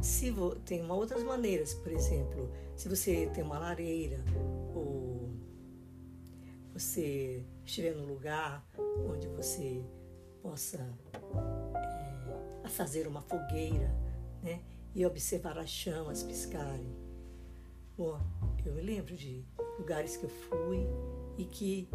se 0.00 0.30
vo, 0.30 0.54
tem 0.56 0.82
uma 0.82 0.94
outras 0.94 1.22
maneiras, 1.22 1.74
por 1.74 1.90
exemplo, 1.90 2.50
se 2.76 2.88
você 2.88 3.30
tem 3.32 3.42
uma 3.42 3.58
lareira 3.58 4.22
ou 4.74 5.30
você 6.72 7.44
estiver 7.64 7.94
num 7.94 8.06
lugar 8.06 8.66
onde 9.08 9.28
você 9.28 9.84
possa 10.42 10.78
é, 12.64 12.68
fazer 12.68 13.06
uma 13.06 13.22
fogueira, 13.22 13.94
né? 14.42 14.60
E 14.94 15.06
observar 15.06 15.56
as 15.58 15.70
chamas 15.70 16.22
piscarem. 16.22 16.94
Bom, 17.96 18.20
eu 18.64 18.74
me 18.74 18.82
lembro 18.82 19.14
de 19.14 19.44
lugares 19.78 20.16
que 20.16 20.24
eu 20.24 20.30
fui 20.30 20.86
e 21.38 21.44
que 21.44 21.88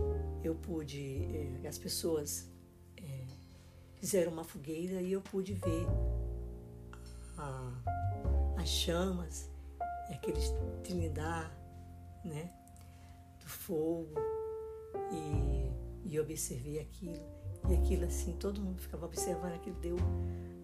eu 0.44 0.56
pude, 0.56 1.28
é, 1.63 1.68
as 1.68 1.78
pessoas 1.78 2.50
fizeram 4.00 4.32
uma 4.32 4.44
fogueira 4.44 5.02
e 5.02 5.12
eu 5.12 5.22
pude 5.22 5.54
ver 5.54 5.88
as 8.58 8.70
chamas, 8.70 9.50
aquele 10.10 10.40
trinidar, 10.84 11.52
né? 12.26 12.52
Do 13.40 13.48
fogo 13.48 14.16
e, 15.12 16.12
e 16.12 16.20
observei 16.20 16.80
aquilo. 16.80 17.22
E 17.70 17.76
aquilo 17.76 18.06
assim, 18.06 18.34
todo 18.34 18.62
mundo 18.62 18.82
ficava 18.82 19.06
observando, 19.06 19.54
aquilo 19.54 19.76
deu 19.80 19.96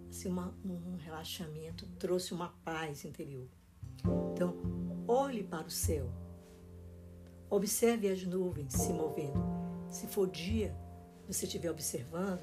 assim, 0.09 0.29
uma, 0.29 0.53
um 0.63 0.95
relaxamento, 0.97 1.85
trouxe 1.99 2.33
uma 2.33 2.49
paz 2.63 3.05
interior. 3.05 3.47
Então, 4.33 4.55
olhe 5.07 5.43
para 5.43 5.67
o 5.67 5.71
céu. 5.71 6.09
Observe 7.49 8.09
as 8.09 8.23
nuvens 8.23 8.73
se 8.73 8.91
movendo. 8.91 9.39
Se 9.89 10.07
for 10.07 10.29
dia, 10.29 10.75
você 11.27 11.45
estiver 11.45 11.69
observando, 11.69 12.41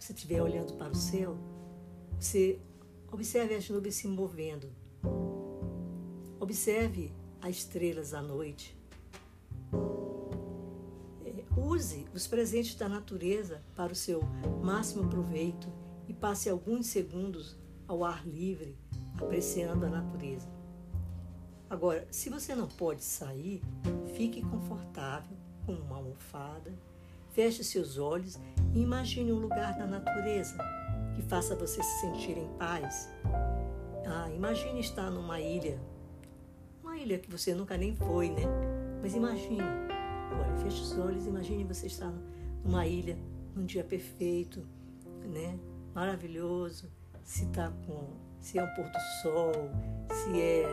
você 0.00 0.14
estiver 0.14 0.42
olhando 0.42 0.72
para 0.74 0.92
o 0.92 0.96
céu, 0.96 1.36
você 2.18 2.58
observe 3.12 3.54
as 3.54 3.68
nuvens 3.68 3.96
se 3.96 4.08
movendo. 4.08 4.72
Observe 6.40 7.12
as 7.40 7.56
estrelas 7.56 8.14
à 8.14 8.22
noite. 8.22 8.76
Use 11.54 12.06
os 12.14 12.26
presentes 12.26 12.74
da 12.74 12.88
natureza 12.88 13.62
para 13.76 13.92
o 13.92 13.96
seu 13.96 14.22
máximo 14.62 15.08
proveito 15.08 15.68
e 16.08 16.14
passe 16.14 16.48
alguns 16.48 16.86
segundos 16.86 17.56
ao 17.86 18.02
ar 18.02 18.26
livre, 18.26 18.78
apreciando 19.20 19.84
a 19.84 19.90
natureza. 19.90 20.48
Agora, 21.68 22.08
se 22.10 22.30
você 22.30 22.54
não 22.54 22.66
pode 22.66 23.04
sair, 23.04 23.62
fique 24.14 24.40
confortável 24.40 25.36
com 25.66 25.74
uma 25.74 25.96
almofada, 25.96 26.72
feche 27.32 27.64
seus 27.64 27.98
olhos 27.98 28.38
e 28.74 28.80
imagine 28.80 29.32
um 29.32 29.38
lugar 29.38 29.78
na 29.78 29.86
natureza 29.86 30.56
que 31.14 31.22
faça 31.22 31.54
você 31.56 31.82
se 31.82 32.00
sentir 32.00 32.36
em 32.36 32.48
paz. 32.58 33.08
Ah, 34.06 34.30
imagine 34.34 34.80
estar 34.80 35.10
numa 35.10 35.40
ilha, 35.40 35.80
uma 36.82 36.96
ilha 36.96 37.18
que 37.18 37.30
você 37.30 37.54
nunca 37.54 37.76
nem 37.76 37.94
foi, 37.94 38.30
né? 38.30 38.42
Mas 39.02 39.14
imagine 39.14 39.62
Agora, 40.30 40.56
feche 40.58 40.80
os 40.80 40.96
olhos, 40.96 41.26
imagine 41.26 41.64
você 41.64 41.88
estar 41.88 42.12
numa 42.64 42.86
ilha, 42.86 43.18
num 43.54 43.66
dia 43.66 43.82
perfeito, 43.82 44.64
né? 45.24 45.58
Maravilhoso. 45.92 46.90
Se 47.24 47.46
tá 47.46 47.72
com, 47.86 48.08
se 48.38 48.58
é 48.58 48.62
um 48.62 48.74
pôr 48.74 48.84
do 48.84 49.00
sol, 49.22 49.52
se 50.12 50.40
é 50.40 50.66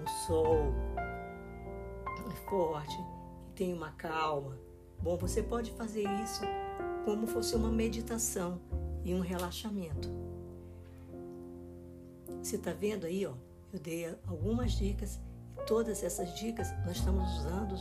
um 0.00 0.06
sol 0.26 0.72
forte, 2.48 2.96
que 3.46 3.52
tem 3.54 3.72
uma 3.74 3.90
calma. 3.92 4.56
Bom, 5.02 5.16
você 5.16 5.42
pode 5.42 5.70
fazer 5.72 6.04
isso 6.22 6.42
como 7.06 7.26
fosse 7.26 7.56
uma 7.56 7.70
meditação 7.70 8.60
e 9.02 9.14
um 9.14 9.20
relaxamento. 9.20 10.10
Você 12.42 12.56
está 12.56 12.72
vendo 12.72 13.06
aí, 13.06 13.24
ó? 13.24 13.32
Eu 13.72 13.78
dei 13.78 14.14
algumas 14.26 14.72
dicas 14.72 15.18
e 15.56 15.64
todas 15.64 16.02
essas 16.02 16.34
dicas 16.38 16.68
nós 16.84 16.98
estamos 16.98 17.38
usando 17.38 17.76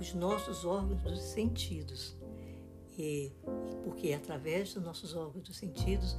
os 0.00 0.14
nossos 0.14 0.64
órgãos 0.64 1.02
dos 1.02 1.20
sentidos. 1.20 2.16
E, 2.98 3.32
porque 3.84 4.08
é 4.08 4.14
através 4.14 4.72
dos 4.72 4.82
nossos 4.82 5.14
órgãos 5.14 5.44
dos 5.44 5.56
sentidos 5.56 6.16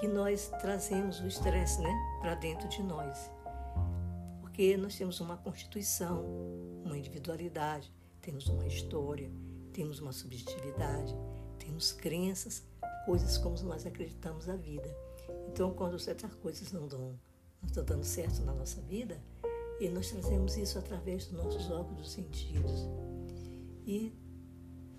que 0.00 0.08
nós 0.08 0.50
trazemos 0.60 1.20
o 1.20 1.26
estresse 1.26 1.80
né, 1.80 2.18
para 2.20 2.34
dentro 2.34 2.68
de 2.68 2.82
nós. 2.82 3.30
Porque 4.40 4.76
nós 4.76 4.96
temos 4.96 5.20
uma 5.20 5.36
constituição, 5.36 6.24
uma 6.84 6.98
individualidade, 6.98 7.92
temos 8.20 8.48
uma 8.48 8.66
história, 8.66 9.30
temos 9.72 9.98
uma 10.00 10.12
subjetividade, 10.12 11.14
temos 11.58 11.92
crenças, 11.92 12.62
coisas 13.06 13.38
como 13.38 13.56
nós 13.62 13.86
acreditamos 13.86 14.48
a 14.48 14.56
vida. 14.56 14.94
Então, 15.48 15.72
quando 15.74 15.98
certas 15.98 16.34
coisas 16.34 16.72
não 16.72 16.86
dão, 16.86 17.18
não 17.60 17.66
estão 17.66 17.84
dando 17.84 18.04
certo 18.04 18.42
na 18.42 18.52
nossa 18.52 18.80
vida, 18.82 19.20
e 19.80 19.88
nós 19.88 20.10
trazemos 20.10 20.56
isso 20.56 20.78
através 20.78 21.26
dos 21.26 21.42
nossos 21.42 21.70
órgãos 21.70 21.98
dos 21.98 22.12
sentidos. 22.12 22.88
E 23.84 24.12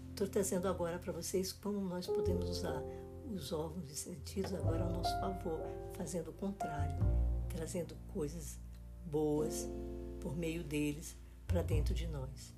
estou 0.10 0.28
trazendo 0.28 0.68
agora 0.68 1.00
para 1.00 1.14
vocês 1.14 1.54
como 1.54 1.80
nós 1.80 2.08
podemos 2.08 2.50
usar 2.50 2.84
os 3.34 3.52
órgãos 3.52 3.90
e 3.90 3.96
sentidos 3.96 4.54
agora 4.54 4.84
ao 4.84 4.92
nosso 4.92 5.18
favor, 5.20 5.62
fazendo 5.94 6.32
o 6.32 6.34
contrário, 6.34 7.00
trazendo 7.50 7.96
coisas 8.10 8.60
boas 9.06 9.68
por 10.20 10.36
meio 10.36 10.64
deles 10.64 11.16
para 11.48 11.62
dentro 11.62 11.94
de 11.94 12.08
nós, 12.08 12.54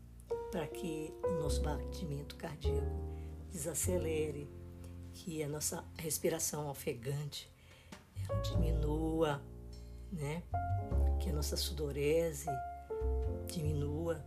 para 0.56 0.68
que 0.68 1.13
o 1.22 1.32
nosso 1.41 1.62
batimento 1.62 2.38
cardíaco 2.38 2.96
desacelere, 3.52 4.50
que 5.12 5.44
a 5.44 5.50
nossa 5.50 5.84
respiração 5.98 6.70
ofegante 6.70 7.52
diminua, 8.41 9.44
né? 10.10 10.44
Que 11.20 11.30
a 11.30 11.34
nossa 11.34 11.58
sudorese 11.58 12.48
diminua, 13.48 14.26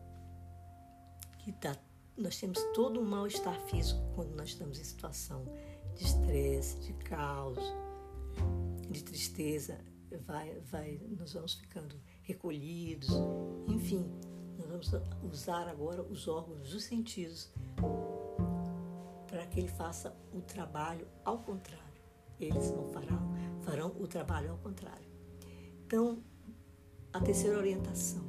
que 1.38 1.51
tá 1.51 1.75
nós 2.14 2.38
temos 2.38 2.62
todo 2.75 3.01
um 3.01 3.05
mal-estar 3.05 3.59
físico 3.62 3.99
quando 4.14 4.35
nós 4.37 4.51
estamos 4.51 4.79
em 4.79 4.85
situação 4.85 5.47
de 5.97 6.05
estresse, 6.05 6.77
de 6.81 6.93
caos, 6.93 7.59
de 8.91 9.03
tristeza. 9.03 9.79
vai, 10.27 10.61
vai, 10.71 11.01
nós 11.19 11.33
vamos 11.33 11.55
ficando 11.55 11.99
recolhidos, 12.21 13.09
enfim, 13.67 14.05
vamos 14.68 14.92
usar 15.33 15.66
agora 15.66 16.02
os 16.02 16.28
órgãos 16.28 16.70
dos 16.70 16.85
sentidos 16.85 17.50
para 19.26 19.46
que 19.46 19.61
ele 19.61 19.68
faça 19.68 20.14
o 20.33 20.40
trabalho 20.40 21.07
ao 21.24 21.38
contrário. 21.38 21.87
Eles 22.38 22.70
não 22.70 22.87
farão, 22.88 23.35
farão 23.62 23.92
o 23.98 24.07
trabalho 24.07 24.52
ao 24.52 24.59
contrário. 24.59 25.09
Então, 25.87 26.22
a 27.12 27.20
terceira 27.20 27.59
orientação: 27.59 28.22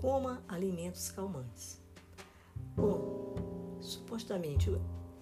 coma 0.00 0.42
alimentos 0.46 1.10
calmantes. 1.10 1.80
Bom, 2.76 3.34
supostamente 3.80 4.70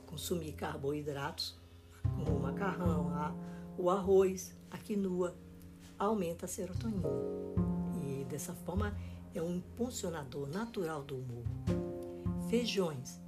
consumir 0.07 0.53
carboidratos, 0.53 1.59
como 2.03 2.37
o 2.37 2.43
macarrão, 2.43 3.11
o 3.79 3.89
arroz, 3.89 4.55
a 4.71 4.79
quinoa, 4.79 5.35
aumenta 5.99 6.45
a 6.45 6.49
serotonina. 6.49 7.09
E 8.03 8.25
dessa 8.25 8.55
forma 8.55 8.97
é 9.35 9.43
um 9.43 9.57
impulsionador 9.57 10.49
natural 10.49 11.03
do 11.03 11.17
humor. 11.17 11.45
Feijões. 12.49 13.21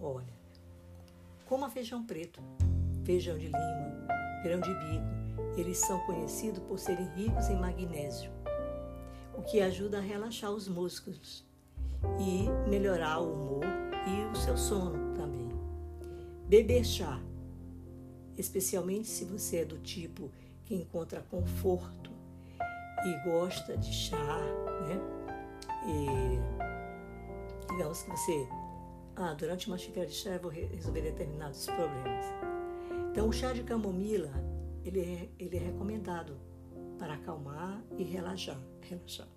Olha, 0.00 0.34
como 1.46 1.64
a 1.64 1.70
feijão 1.70 2.04
preto, 2.04 2.42
feijão 3.04 3.38
de 3.38 3.46
lima, 3.46 4.06
grão 4.42 4.60
de 4.60 4.74
bico, 4.74 5.56
eles 5.56 5.78
são 5.78 6.04
conhecidos 6.06 6.62
por 6.64 6.78
serem 6.78 7.06
ricos 7.14 7.48
em 7.48 7.56
magnésio, 7.56 8.30
o 9.36 9.42
que 9.42 9.60
ajuda 9.60 9.98
a 9.98 10.02
relaxar 10.02 10.50
os 10.50 10.66
músculos 10.66 11.44
e 12.18 12.68
melhorar 12.68 13.20
o 13.20 13.32
humor 13.32 13.64
e 14.06 14.32
o 14.32 14.36
seu 14.36 14.56
sono 14.56 15.14
também. 15.14 15.48
Beber 16.48 16.84
chá, 16.84 17.20
especialmente 18.36 19.06
se 19.06 19.24
você 19.24 19.58
é 19.58 19.64
do 19.64 19.78
tipo 19.78 20.30
que 20.64 20.74
encontra 20.74 21.22
conforto 21.30 22.10
e 23.06 23.28
gosta 23.28 23.76
de 23.76 23.92
chá, 23.92 24.38
né? 24.88 25.23
E 25.86 26.38
digamos 27.68 28.02
que 28.02 28.10
você, 28.10 28.48
ah, 29.16 29.34
durante 29.34 29.66
uma 29.68 29.76
xícara 29.76 30.06
de 30.06 30.14
chá 30.14 30.30
eu 30.30 30.40
vou 30.40 30.50
resolver 30.50 31.02
determinados 31.02 31.66
problemas. 31.66 32.24
Então, 33.10 33.28
o 33.28 33.32
chá 33.32 33.52
de 33.52 33.62
camomila, 33.62 34.32
ele 34.84 35.00
é, 35.00 35.28
ele 35.38 35.56
é 35.56 35.60
recomendado 35.60 36.36
para 36.98 37.14
acalmar 37.14 37.82
e 37.96 38.02
relaxar, 38.02 38.58
relaxar. 38.80 39.28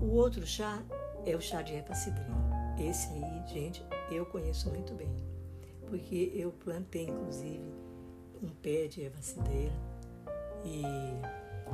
O 0.00 0.06
outro 0.16 0.46
chá 0.46 0.82
é 1.24 1.36
o 1.36 1.40
chá 1.40 1.62
de 1.62 1.74
erva 1.74 1.94
cidreira. 1.94 2.34
Esse 2.78 3.08
aí, 3.12 3.46
gente, 3.46 3.82
eu 4.10 4.26
conheço 4.26 4.68
muito 4.68 4.92
bem, 4.94 5.14
porque 5.86 6.32
eu 6.34 6.50
plantei, 6.52 7.04
inclusive, 7.04 7.72
um 8.42 8.48
pé 8.60 8.86
de 8.88 9.04
erva 9.04 9.22
cidreira 9.22 9.74
e 10.64 10.82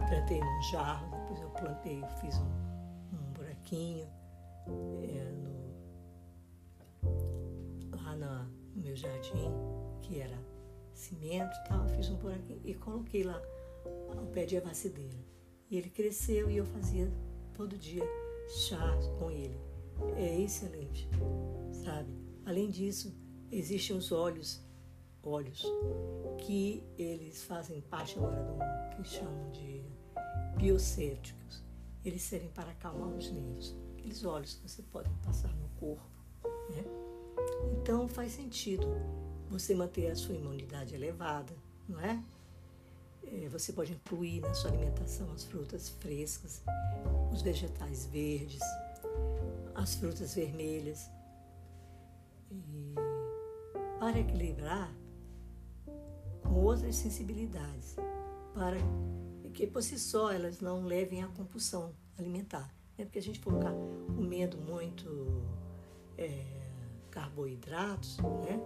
plantei 0.08 0.40
num 0.40 0.62
jarro, 0.70 1.10
depois 1.10 1.40
eu 1.40 1.50
plantei, 1.50 2.02
fiz 2.20 2.38
um, 2.38 2.59
buraquinho 3.70 4.08
é, 5.02 5.30
no, 5.32 7.06
lá 7.96 8.16
na, 8.16 8.50
no 8.74 8.82
meu 8.82 8.96
jardim, 8.96 9.52
que 10.02 10.18
era 10.20 10.38
cimento 10.92 11.56
e 11.56 11.68
tal, 11.68 11.86
fiz 11.88 12.10
um 12.10 12.16
buraquinho 12.16 12.60
e 12.64 12.74
coloquei 12.74 13.22
lá 13.22 13.40
o 13.84 14.26
pé 14.26 14.44
de 14.44 14.56
avacideira. 14.56 15.18
E 15.70 15.76
ele 15.76 15.88
cresceu 15.88 16.50
e 16.50 16.56
eu 16.56 16.66
fazia 16.66 17.10
todo 17.54 17.78
dia 17.78 18.04
chá 18.48 18.98
com 19.18 19.30
ele. 19.30 19.58
É 20.16 20.40
excelente, 20.40 21.08
sabe? 21.84 22.12
Além 22.44 22.70
disso, 22.70 23.14
existem 23.50 23.96
os 23.96 24.10
óleos 24.10 24.68
óleos, 25.22 25.62
que 26.38 26.82
eles 26.96 27.42
fazem 27.42 27.82
parte 27.82 28.18
agora 28.18 28.42
do 28.42 28.96
que 28.96 29.06
chamam 29.06 29.50
de 29.50 29.84
biocêticos. 30.56 31.62
Eles 32.04 32.22
servem 32.22 32.48
para 32.50 32.70
acalmar 32.70 33.08
os 33.10 33.30
nervos. 33.30 33.76
Aqueles 33.92 34.24
óleos 34.24 34.54
que 34.54 34.68
você 34.68 34.82
pode 34.82 35.10
passar 35.24 35.52
no 35.54 35.68
corpo. 35.78 36.02
Né? 36.70 36.84
Então 37.80 38.08
faz 38.08 38.32
sentido 38.32 38.86
você 39.48 39.74
manter 39.74 40.10
a 40.10 40.16
sua 40.16 40.34
imunidade 40.34 40.94
elevada, 40.94 41.52
não 41.88 42.00
é? 42.00 42.22
é? 43.24 43.48
Você 43.48 43.72
pode 43.72 43.92
incluir 43.92 44.40
na 44.40 44.54
sua 44.54 44.70
alimentação 44.70 45.30
as 45.32 45.44
frutas 45.44 45.88
frescas, 45.88 46.62
os 47.32 47.42
vegetais 47.42 48.06
verdes, 48.06 48.62
as 49.74 49.94
frutas 49.94 50.34
vermelhas. 50.34 51.10
E 52.50 52.94
para 53.98 54.18
equilibrar, 54.18 54.92
com 56.42 56.54
outras 56.54 56.96
sensibilidades, 56.96 57.96
para 58.54 58.76
que 59.52 59.66
por 59.66 59.82
si 59.82 59.98
só 59.98 60.32
elas 60.32 60.60
não 60.60 60.84
levem 60.84 61.22
à 61.22 61.28
compulsão 61.28 61.94
alimentar. 62.18 62.72
É 62.96 63.04
porque 63.04 63.18
a 63.18 63.22
gente 63.22 63.40
for 63.40 63.54
ficar 63.54 63.72
comendo 64.14 64.58
muito 64.58 65.42
é, 66.18 66.44
carboidratos, 67.10 68.18
né, 68.18 68.60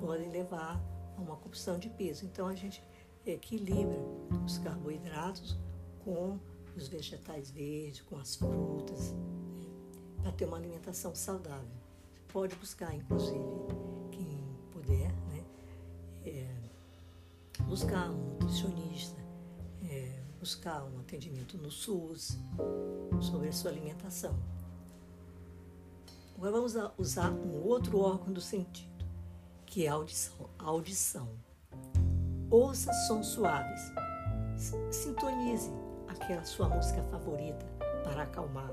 podem 0.00 0.30
levar 0.30 0.80
a 1.16 1.20
uma 1.20 1.36
compulsão 1.36 1.78
de 1.78 1.88
peso. 1.88 2.24
Então 2.24 2.46
a 2.46 2.54
gente 2.54 2.82
equilibra 3.26 3.98
os 4.44 4.58
carboidratos 4.58 5.58
com 6.04 6.38
os 6.76 6.88
vegetais 6.88 7.50
verdes, 7.50 8.02
com 8.02 8.16
as 8.16 8.36
frutas, 8.36 9.12
né, 9.12 9.66
para 10.22 10.32
ter 10.32 10.44
uma 10.44 10.56
alimentação 10.56 11.14
saudável. 11.14 11.68
Você 12.12 12.20
pode 12.32 12.56
buscar, 12.56 12.94
inclusive, 12.94 13.44
quem 14.10 14.44
puder, 14.70 15.12
né, 15.28 15.44
é, 16.24 16.54
buscar 17.64 18.10
um 18.10 18.30
nutricionista, 18.30 19.19
buscar 20.40 20.82
um 20.84 20.98
atendimento 20.98 21.58
no 21.58 21.70
SUS 21.70 22.38
sobre 23.20 23.48
a 23.48 23.52
sua 23.52 23.70
alimentação. 23.70 24.34
Agora 26.34 26.52
vamos 26.52 26.74
usar 26.96 27.30
um 27.30 27.62
outro 27.62 27.98
órgão 27.98 28.32
do 28.32 28.40
sentido, 28.40 29.04
que 29.66 29.84
é 29.84 29.90
a 29.90 29.92
audição. 29.92 30.48
A 30.58 30.64
audição. 30.64 31.28
Ouça 32.50 32.90
sons 33.06 33.26
suaves. 33.26 33.92
Sintonize 34.90 35.70
aquela 36.08 36.44
sua 36.44 36.70
música 36.70 37.02
favorita 37.04 37.66
para 38.02 38.22
acalmar. 38.22 38.72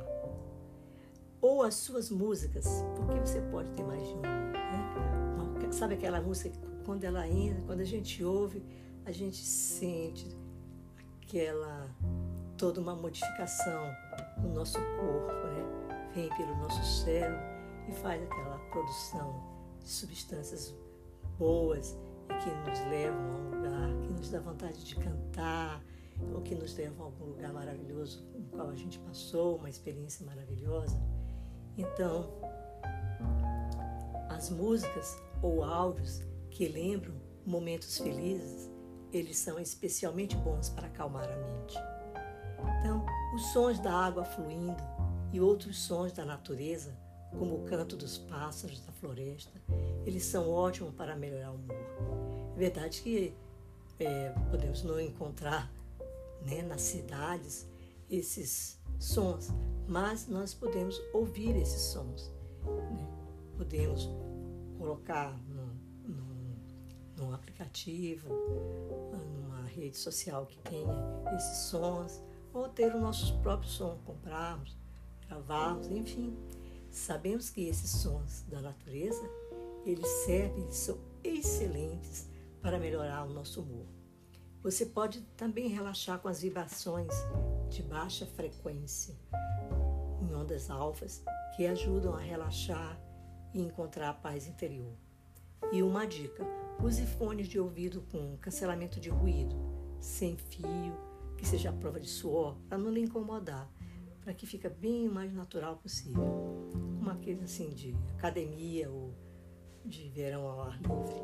Ou 1.42 1.62
as 1.62 1.76
suas 1.76 2.10
músicas, 2.10 2.66
porque 2.96 3.20
você 3.20 3.42
pode 3.52 3.70
ter 3.72 3.84
mais 3.84 4.02
de 4.02 4.14
uma. 4.14 4.22
Né? 4.22 5.72
Sabe 5.72 5.96
aquela 5.96 6.22
música 6.22 6.50
que 6.50 6.60
quando 6.86 7.04
ela 7.04 7.28
entra, 7.28 7.62
quando 7.64 7.82
a 7.82 7.86
gente 7.86 8.24
ouve, 8.24 8.66
a 9.06 9.12
gente 9.12 9.44
sente 9.44 10.26
aquela 11.28 11.94
toda 12.58 12.80
uma 12.80 12.96
modificação 12.96 13.94
no 14.42 14.54
nosso 14.54 14.80
corpo, 14.80 15.48
né? 15.48 16.10
Vem 16.16 16.30
pelo 16.38 16.56
nosso 16.56 17.04
cérebro 17.04 17.38
e 17.90 17.92
faz 17.92 18.24
aquela 18.24 18.58
produção 18.72 19.44
de 19.82 19.90
substâncias 19.90 20.74
boas 21.38 21.98
e 22.30 22.34
que 22.44 22.70
nos 22.70 22.80
levam 22.90 23.20
a 23.20 23.36
um 23.36 23.50
lugar, 23.56 24.02
que 24.02 24.14
nos 24.14 24.30
dá 24.30 24.40
vontade 24.40 24.84
de 24.84 24.96
cantar, 24.96 25.84
ou 26.34 26.42
que 26.42 26.56
nos 26.56 26.76
levam 26.76 27.04
a 27.04 27.06
algum 27.06 27.26
lugar 27.26 27.54
maravilhoso 27.54 28.26
no 28.34 28.48
qual 28.48 28.70
a 28.70 28.76
gente 28.76 28.98
passou, 29.00 29.58
uma 29.58 29.70
experiência 29.70 30.26
maravilhosa. 30.26 30.98
Então, 31.78 32.32
as 34.30 34.50
músicas 34.50 35.22
ou 35.44 35.64
áudios 35.64 36.22
que 36.50 36.68
lembram 36.68 37.14
momentos 37.46 37.98
felizes 38.00 38.67
eles 39.12 39.38
são 39.38 39.60
especialmente 39.60 40.36
bons 40.36 40.70
para 40.70 40.88
acalmar 40.88 41.30
a 41.30 41.36
mente. 41.36 41.78
Então, 42.80 43.06
os 43.36 43.46
sons 43.54 43.80
da 43.80 43.94
água 43.94 44.24
fluindo 44.24 44.84
e 45.32 45.40
outros 45.40 45.80
sons 45.80 46.12
da 46.12 46.26
natureza, 46.26 46.98
como 47.38 47.56
o 47.56 47.64
canto 47.66 47.96
dos 47.96 48.18
pássaros 48.18 48.80
da 48.82 48.92
floresta, 48.94 49.62
eles 50.06 50.24
são 50.24 50.50
ótimos 50.50 50.94
para 50.96 51.16
melhorar 51.16 51.52
o 51.52 51.56
humor. 51.56 52.54
É 52.56 52.60
verdade 52.60 53.02
que 53.02 53.34
é, 54.00 54.34
podemos 54.50 54.84
não 54.84 55.00
encontrar 55.00 55.72
né, 56.42 56.62
nas 56.62 56.82
cidades 56.82 57.68
esses 58.10 58.80
sons, 59.00 59.50
mas 59.88 60.28
nós 60.28 60.54
podemos 60.54 61.02
ouvir 61.14 61.56
esses 61.56 61.82
sons. 61.82 62.32
Né? 62.64 63.08
Podemos 63.58 64.10
colocar 64.78 65.38
num 67.18 67.34
aplicativo, 67.34 68.30
numa 68.30 69.64
rede 69.64 69.98
social 69.98 70.46
que 70.46 70.58
tenha 70.60 70.94
esses 71.36 71.58
sons, 71.70 72.22
ou 72.54 72.70
ter 72.70 72.94
o 72.96 73.00
nosso 73.00 73.38
próprio 73.40 73.70
som, 73.70 73.98
comprarmos, 74.06 74.78
gravarmos, 75.28 75.90
enfim. 75.92 76.38
Sabemos 76.90 77.50
que 77.50 77.68
esses 77.68 77.90
sons 77.90 78.44
da 78.48 78.62
natureza, 78.62 79.30
eles 79.86 80.08
servem, 80.26 80.64
eles 80.64 80.78
são 80.78 80.98
excelentes 81.24 82.30
para 82.62 82.80
melhorar 82.80 83.26
o 83.26 83.34
nosso 83.34 83.62
humor. 83.62 83.86
Você 84.64 84.86
pode 84.86 85.22
também 85.38 85.68
relaxar 85.68 86.20
com 86.20 86.28
as 86.28 86.42
vibrações 86.42 87.14
de 87.70 87.84
baixa 87.84 88.26
frequência, 88.26 89.16
em 90.22 90.34
ondas 90.34 90.70
alfas, 90.70 91.24
que 91.56 91.66
ajudam 91.68 92.14
a 92.14 92.20
relaxar 92.20 93.00
e 93.54 93.62
encontrar 93.62 94.10
a 94.10 94.14
paz 94.14 94.48
interior. 94.48 94.94
E 95.72 95.84
uma 95.84 96.06
dica: 96.06 96.46
Use 96.82 97.06
fones 97.06 97.48
de 97.48 97.60
ouvido 97.60 98.02
com 98.12 98.38
cancelamento 98.38 99.00
de 99.00 99.10
ruído, 99.10 99.56
sem 100.00 100.38
fio, 100.38 100.96
que 101.38 101.46
seja 101.46 101.70
a 101.70 101.74
prova 101.74 102.00
de 102.00 102.08
suor, 102.08 102.56
para 102.70 102.78
não 102.78 102.92
lhe 102.92 103.02
incomodar, 103.02 103.72
para 104.22 104.34
que 104.34 104.46
fique 104.46 104.70
bem 104.70 105.10
mais 105.10 105.34
natural 105.34 105.78
possível. 105.78 106.24
Uma 107.00 107.16
coisa 107.16 107.46
assim 107.46 107.70
de 107.70 107.96
academia 108.18 108.90
ou 108.92 109.14
de 109.84 110.10
verão 110.10 110.46
ao 110.48 110.62
ar 110.62 110.80
livre. 110.82 111.22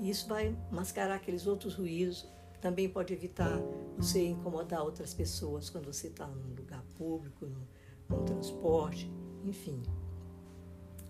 E 0.00 0.10
isso 0.10 0.28
vai 0.28 0.56
mascarar 0.70 1.16
aqueles 1.16 1.46
outros 1.46 1.74
ruídos. 1.74 2.28
Também 2.60 2.88
pode 2.88 3.12
evitar 3.12 3.58
você 3.96 4.26
incomodar 4.26 4.82
outras 4.82 5.14
pessoas 5.14 5.70
quando 5.70 5.86
você 5.86 6.08
está 6.08 6.26
num 6.26 6.54
lugar 6.54 6.82
público, 6.98 7.46
no, 7.46 7.66
no 8.08 8.24
transporte, 8.24 9.10
enfim. 9.44 9.82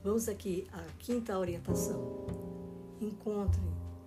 Vamos 0.03 0.31
aqui 0.31 0.67
à 0.73 0.83
quinta 0.99 1.39
orientação. 1.39 2.27
Encontre 3.03 3.61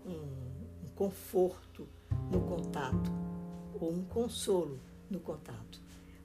um, 0.03 0.85
um 0.85 0.89
conforto 0.95 1.87
no 2.31 2.41
contato 2.41 3.11
ou 3.79 3.91
um 3.91 4.03
consolo 4.05 4.79
no 5.07 5.19
contato. 5.19 5.79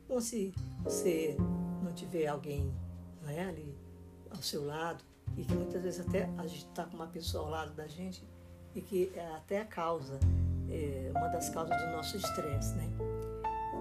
Ou 0.09 0.23
se 0.23 0.55
você 0.83 1.37
não 1.83 1.93
tiver 1.93 2.29
alguém 2.29 2.73
não 3.21 3.29
é, 3.29 3.45
ali 3.45 3.77
ao 4.31 4.41
seu 4.41 4.65
lado, 4.65 5.05
e 5.37 5.45
que 5.45 5.55
muitas 5.55 5.83
vezes 5.83 6.07
até 6.07 6.31
a 6.39 6.47
gente 6.47 6.67
está 6.67 6.85
com 6.85 6.97
uma 6.97 7.07
pessoa 7.07 7.45
ao 7.45 7.51
lado 7.51 7.75
da 7.75 7.87
gente 7.87 8.25
e 8.75 8.81
que 8.81 9.13
é 9.15 9.35
até 9.35 9.61
a 9.61 9.67
causa, 9.67 10.19
é 10.71 11.13
uma 11.15 11.29
das 11.29 11.51
causas 11.51 11.77
do 11.79 11.93
nosso 11.93 12.17
estresse, 12.17 12.75
né? 12.75 12.89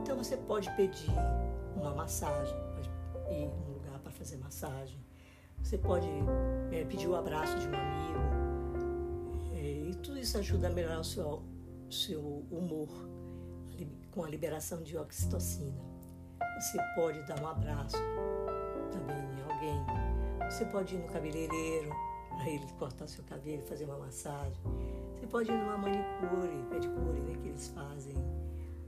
Então 0.01 0.17
você 0.17 0.35
pode 0.35 0.69
pedir 0.75 1.11
uma 1.77 1.95
massagem, 1.95 2.57
pode 2.75 2.89
ir 3.33 3.47
num 3.47 3.73
lugar 3.73 3.99
para 3.99 4.11
fazer 4.11 4.37
massagem, 4.37 4.99
você 5.61 5.77
pode 5.77 6.07
é, 6.71 6.85
pedir 6.85 7.07
o 7.07 7.15
abraço 7.15 7.57
de 7.59 7.67
um 7.67 7.73
amigo, 7.73 8.19
é, 9.53 9.89
e 9.89 9.95
tudo 9.95 10.17
isso 10.17 10.37
ajuda 10.37 10.67
a 10.67 10.69
melhorar 10.71 10.99
o 10.99 11.03
seu, 11.03 11.43
seu 11.89 12.21
humor 12.51 12.89
com 14.11 14.23
a 14.23 14.29
liberação 14.29 14.81
de 14.81 14.97
oxitocina. 14.97 15.79
Você 16.59 16.79
pode 16.95 17.21
dar 17.27 17.39
um 17.39 17.47
abraço 17.47 17.97
também 18.91 19.15
em 19.15 19.41
alguém 19.51 20.07
você 20.49 20.63
pode 20.65 20.95
ir 20.95 20.99
no 20.99 21.07
cabeleireiro, 21.07 21.89
para 22.29 22.49
ele 22.49 22.65
cortar 22.79 23.07
seu 23.07 23.23
cabelo, 23.25 23.61
fazer 23.63 23.83
uma 23.83 23.97
massagem. 23.97 24.57
Você 25.13 25.27
pode 25.27 25.51
ir 25.51 25.57
numa 25.57 25.77
manicure, 25.77 26.65
pedicure, 26.69 27.19
né, 27.19 27.35
que 27.41 27.49
eles 27.49 27.67
fazem. 27.69 28.15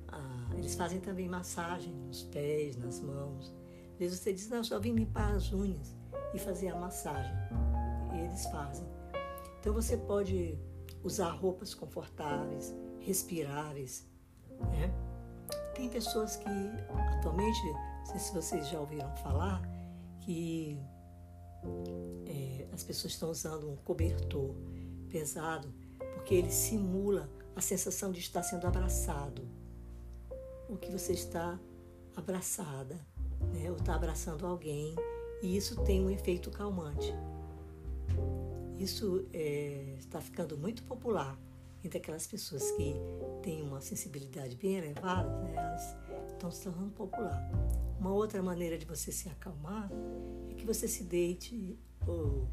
Ah, 0.07 0.49
eles 0.57 0.75
fazem 0.75 1.01
também 1.01 1.27
massagem 1.27 1.93
nos 1.93 2.23
pés, 2.23 2.77
nas 2.77 3.01
mãos. 3.01 3.53
Às 3.93 3.99
vezes 3.99 4.19
você 4.19 4.31
diz, 4.31 4.49
não, 4.49 4.63
só 4.63 4.79
vim 4.79 4.93
limpar 4.93 5.35
as 5.35 5.51
unhas 5.51 5.98
e 6.33 6.39
fazer 6.39 6.69
a 6.69 6.75
massagem. 6.75 7.35
Eles 8.13 8.45
fazem. 8.47 8.85
Então 9.59 9.73
você 9.73 9.97
pode 9.97 10.57
usar 11.03 11.29
roupas 11.31 11.73
confortáveis, 11.73 12.73
respiráveis. 12.99 14.07
Né? 14.71 14.93
Tem 15.75 15.89
pessoas 15.89 16.35
que 16.35 16.49
atualmente, 17.17 17.61
não 17.63 18.05
sei 18.05 18.19
se 18.19 18.33
vocês 18.33 18.67
já 18.67 18.79
ouviram 18.79 19.15
falar, 19.17 19.61
que 20.21 20.79
é, 22.27 22.67
as 22.73 22.83
pessoas 22.83 23.13
estão 23.13 23.29
usando 23.29 23.69
um 23.69 23.75
cobertor 23.77 24.55
pesado 25.09 25.73
porque 26.29 26.35
ele 26.35 26.51
simula 26.51 27.29
a 27.55 27.61
sensação 27.61 28.11
de 28.11 28.19
estar 28.19 28.43
sendo 28.43 28.67
abraçado, 28.67 29.47
ou 30.69 30.77
que 30.77 30.91
você 30.91 31.13
está 31.13 31.59
abraçada, 32.15 32.95
né? 33.51 33.71
ou 33.71 33.77
está 33.77 33.95
abraçando 33.95 34.45
alguém, 34.45 34.95
e 35.41 35.55
isso 35.55 35.81
tem 35.83 36.03
um 36.03 36.09
efeito 36.09 36.49
calmante. 36.51 37.13
Isso 38.77 39.25
é, 39.33 39.95
está 39.99 40.21
ficando 40.21 40.57
muito 40.57 40.83
popular 40.83 41.37
entre 41.83 41.97
aquelas 41.97 42.27
pessoas 42.27 42.71
que 42.71 42.93
têm 43.41 43.61
uma 43.61 43.81
sensibilidade 43.81 44.55
bem 44.55 44.75
elevada, 44.75 45.29
né? 45.39 45.53
elas 45.55 45.95
estão 46.31 46.51
se 46.51 46.63
tornando 46.63 46.91
popular. 46.91 47.49
Uma 47.99 48.13
outra 48.13 48.41
maneira 48.41 48.77
de 48.77 48.85
você 48.85 49.11
se 49.11 49.29
acalmar 49.29 49.89
é 50.49 50.53
que 50.53 50.65
você 50.65 50.87
se 50.87 51.03
deite 51.03 51.77
ou 52.05 52.47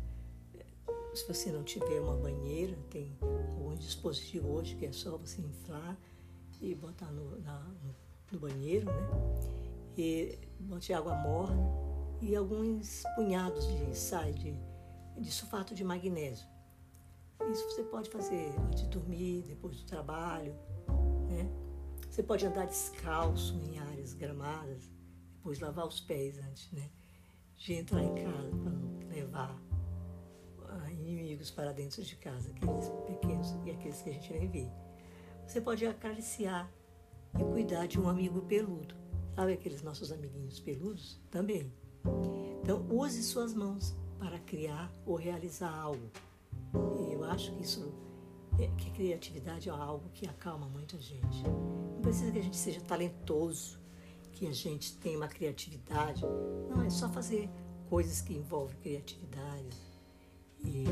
se 1.14 1.26
você 1.26 1.50
não 1.50 1.64
tiver 1.64 2.00
uma 2.00 2.16
banheira, 2.16 2.76
tem 2.90 3.16
um 3.58 3.74
dispositivo 3.74 4.48
hoje 4.50 4.76
que 4.76 4.84
é 4.84 4.92
só 4.92 5.16
você 5.16 5.40
inflar 5.40 5.96
e 6.60 6.74
botar 6.74 7.10
no, 7.10 7.40
na, 7.40 7.66
no 8.30 8.38
banheiro, 8.38 8.86
né? 8.86 9.08
E 9.96 10.38
bote 10.60 10.92
água 10.92 11.14
morna 11.14 11.85
e 12.20 12.34
alguns 12.34 13.02
punhados 13.14 13.66
de 13.66 13.96
sai 13.96 14.32
de, 14.32 14.58
de 15.18 15.30
sulfato 15.30 15.74
de 15.74 15.84
magnésio. 15.84 16.48
Isso 17.50 17.64
você 17.70 17.82
pode 17.84 18.10
fazer 18.10 18.54
antes 18.58 18.82
de 18.82 18.88
dormir, 18.88 19.44
depois 19.46 19.76
do 19.76 19.84
trabalho, 19.84 20.54
né? 21.28 21.50
Você 22.10 22.22
pode 22.22 22.46
andar 22.46 22.66
descalço 22.66 23.54
em 23.54 23.78
áreas 23.78 24.14
gramadas 24.14 24.88
depois 25.46 25.60
lavar 25.60 25.86
os 25.86 26.00
pés 26.00 26.40
antes, 26.40 26.72
né? 26.72 26.90
De 27.56 27.74
entrar 27.74 28.02
em 28.02 28.12
casa 28.16 28.48
para 28.48 28.70
não 28.70 28.98
levar 29.08 29.62
ah, 30.68 30.90
inimigos 30.90 31.52
para 31.52 31.72
dentro 31.72 32.02
de 32.02 32.16
casa, 32.16 32.50
aqueles 32.50 32.88
pequenos 33.06 33.54
e 33.64 33.70
aqueles 33.70 34.02
que 34.02 34.10
a 34.10 34.12
gente 34.12 34.32
nem 34.32 34.48
vê. 34.48 34.68
Você 35.46 35.60
pode 35.60 35.86
acariciar 35.86 36.68
e 37.38 37.44
cuidar 37.44 37.86
de 37.86 38.00
um 38.00 38.08
amigo 38.08 38.42
peludo. 38.42 38.96
Sabe 39.36 39.52
aqueles 39.52 39.82
nossos 39.82 40.10
amiguinhos 40.10 40.58
peludos? 40.58 41.22
Também. 41.30 41.72
Então, 42.62 42.84
use 42.90 43.22
suas 43.22 43.54
mãos 43.54 43.94
para 44.18 44.38
criar 44.40 44.92
ou 45.04 45.16
realizar 45.16 45.72
algo. 45.72 46.10
E 46.74 47.12
eu 47.12 47.24
acho 47.24 47.52
que 47.52 47.62
isso, 47.62 47.92
é, 48.58 48.66
que 48.76 48.88
a 48.88 48.92
criatividade 48.92 49.68
é 49.68 49.72
algo 49.72 50.08
que 50.12 50.28
acalma 50.28 50.66
muita 50.66 51.00
gente. 51.00 51.42
Não 51.44 52.00
precisa 52.02 52.32
que 52.32 52.38
a 52.38 52.42
gente 52.42 52.56
seja 52.56 52.80
talentoso 52.80 53.78
que 54.36 54.46
a 54.46 54.52
gente 54.52 54.96
tem 54.98 55.16
uma 55.16 55.28
criatividade. 55.28 56.22
Não, 56.68 56.82
é 56.82 56.90
só 56.90 57.08
fazer 57.08 57.48
coisas 57.88 58.20
que 58.20 58.34
envolvem 58.34 58.76
criatividade 58.80 59.76
e 60.62 60.84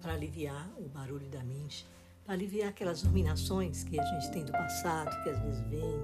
para 0.00 0.14
aliviar 0.14 0.70
o 0.78 0.88
barulho 0.88 1.28
da 1.28 1.42
mente, 1.42 1.86
para 2.24 2.34
aliviar 2.34 2.68
aquelas 2.68 3.02
ruminações 3.02 3.82
que 3.82 3.98
a 3.98 4.04
gente 4.04 4.30
tem 4.30 4.44
do 4.44 4.52
passado, 4.52 5.10
que 5.22 5.30
às 5.30 5.40
vezes 5.40 5.60
vêm, 5.68 6.00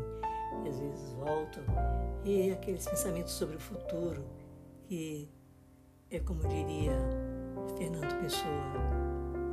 que 0.63 0.69
às 0.69 0.79
vezes 0.79 1.13
voltam, 1.13 1.63
e 2.25 2.51
aqueles 2.51 2.87
pensamentos 2.87 3.33
sobre 3.33 3.57
o 3.57 3.61
futuro, 3.61 4.25
que 4.87 5.29
é 6.11 6.19
como 6.21 6.41
diria 6.49 6.93
Fernando 7.77 8.21
Pessoa 8.21 8.73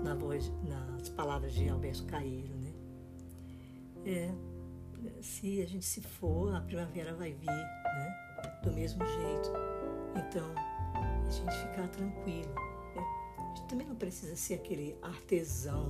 na 0.03 0.15
voz, 0.15 0.51
nas 0.63 1.09
palavras 1.09 1.53
de 1.53 1.67
Alberto 1.69 2.05
Caeiro, 2.05 2.55
né? 2.55 2.73
É, 4.05 4.31
se 5.21 5.61
a 5.61 5.67
gente 5.67 5.85
se 5.85 6.01
for, 6.01 6.55
a 6.55 6.61
primavera 6.61 7.13
vai 7.13 7.33
vir, 7.33 7.47
né? 7.47 8.59
Do 8.63 8.71
mesmo 8.71 9.05
jeito. 9.05 9.51
Então, 10.15 10.53
a 10.95 11.29
gente 11.29 11.55
ficar 11.67 11.87
tranquilo. 11.89 12.53
Né? 12.95 13.03
A 13.37 13.47
gente 13.55 13.67
também 13.67 13.87
não 13.87 13.95
precisa 13.95 14.35
ser 14.35 14.55
aquele 14.55 14.97
artesão, 15.01 15.87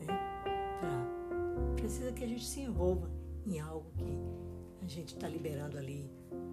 né? 0.00 0.06
Pra, 0.80 1.74
precisa 1.76 2.12
que 2.12 2.24
a 2.24 2.26
gente 2.26 2.44
se 2.44 2.60
envolva 2.60 3.10
em 3.46 3.60
algo 3.60 3.90
que 3.96 4.04
gente 4.88 5.14
está 5.14 5.28
liberando 5.28 5.78
ali. 5.78 6.10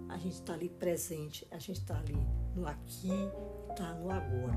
A 0.08 0.18
gente 0.18 0.34
está 0.34 0.54
ali 0.54 0.68
presente, 0.68 1.46
a 1.50 1.58
gente 1.58 1.80
está 1.80 1.98
ali 1.98 2.16
no 2.54 2.66
aqui, 2.66 3.10
está 3.70 3.94
no 3.94 4.10
agora. 4.10 4.56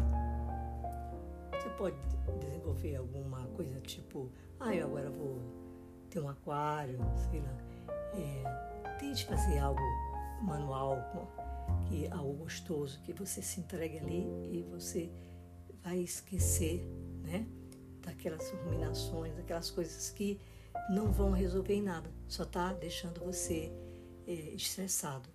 Você 1.52 1.70
pode 1.72 1.98
desenvolver 2.39 2.96
alguma 2.98 3.46
coisa 3.48 3.80
tipo, 3.82 4.32
ah, 4.60 4.74
eu 4.74 4.86
agora 4.86 5.10
vou 5.10 5.39
ter 6.10 6.20
um 6.20 6.30
aquário, 6.30 7.00
sei 7.30 7.42
lá. 7.42 7.58
É, 8.13 8.98
tente 9.00 9.26
fazer 9.26 9.58
algo 9.60 9.82
manual, 10.42 10.98
que 11.88 12.08
algo 12.12 12.34
gostoso, 12.34 13.02
que 13.02 13.13
você 13.13 13.42
se 13.42 13.60
entregue 13.60 14.00
ali 14.00 14.28
e 14.52 14.63
você 14.70 15.10
vai 15.84 16.00
esquecer, 16.00 16.86
né? 17.24 17.48
Daquelas 18.02 18.50
ruminações, 18.52 19.36
daquelas 19.36 19.72
coisas 19.72 20.10
que 20.12 20.39
não 20.89 21.12
vão 21.12 21.32
resolver 21.32 21.75
em 21.75 21.84
nada, 21.84 22.10
só 22.28 22.43
está 22.43 22.73
deixando 22.73 23.23
você 23.23 23.71
é, 24.25 24.32
estressado. 24.32 25.30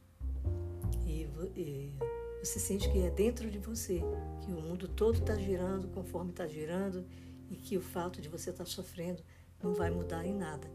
E, 1.07 1.29
e, 1.57 1.95
você 2.43 2.59
sente 2.59 2.91
que 2.91 2.99
é 2.99 3.11
dentro 3.11 3.49
de 3.51 3.59
você, 3.59 4.03
que 4.43 4.53
o 4.53 4.61
mundo 4.61 4.89
todo 4.89 5.19
está 5.19 5.37
girando 5.37 5.89
conforme 5.89 6.31
está 6.31 6.47
girando 6.47 7.07
e 7.49 7.57
que 7.57 7.79
o 7.79 7.81
fato 7.81 8.21
de 8.21 8.29
você 8.29 8.51
estar 8.51 8.65
tá 8.65 8.71
sofrendo 8.71 9.23
não 9.63 9.75
vai 9.75 9.91
mudar 9.91 10.27
em 10.27 10.35
nada. 10.35 10.69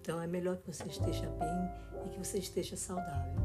Então 0.00 0.20
é 0.20 0.26
melhor 0.26 0.56
que 0.58 0.66
você 0.66 0.84
esteja 0.84 1.30
bem 1.30 2.04
e 2.06 2.10
que 2.10 2.18
você 2.18 2.38
esteja 2.38 2.76
saudável. 2.76 3.40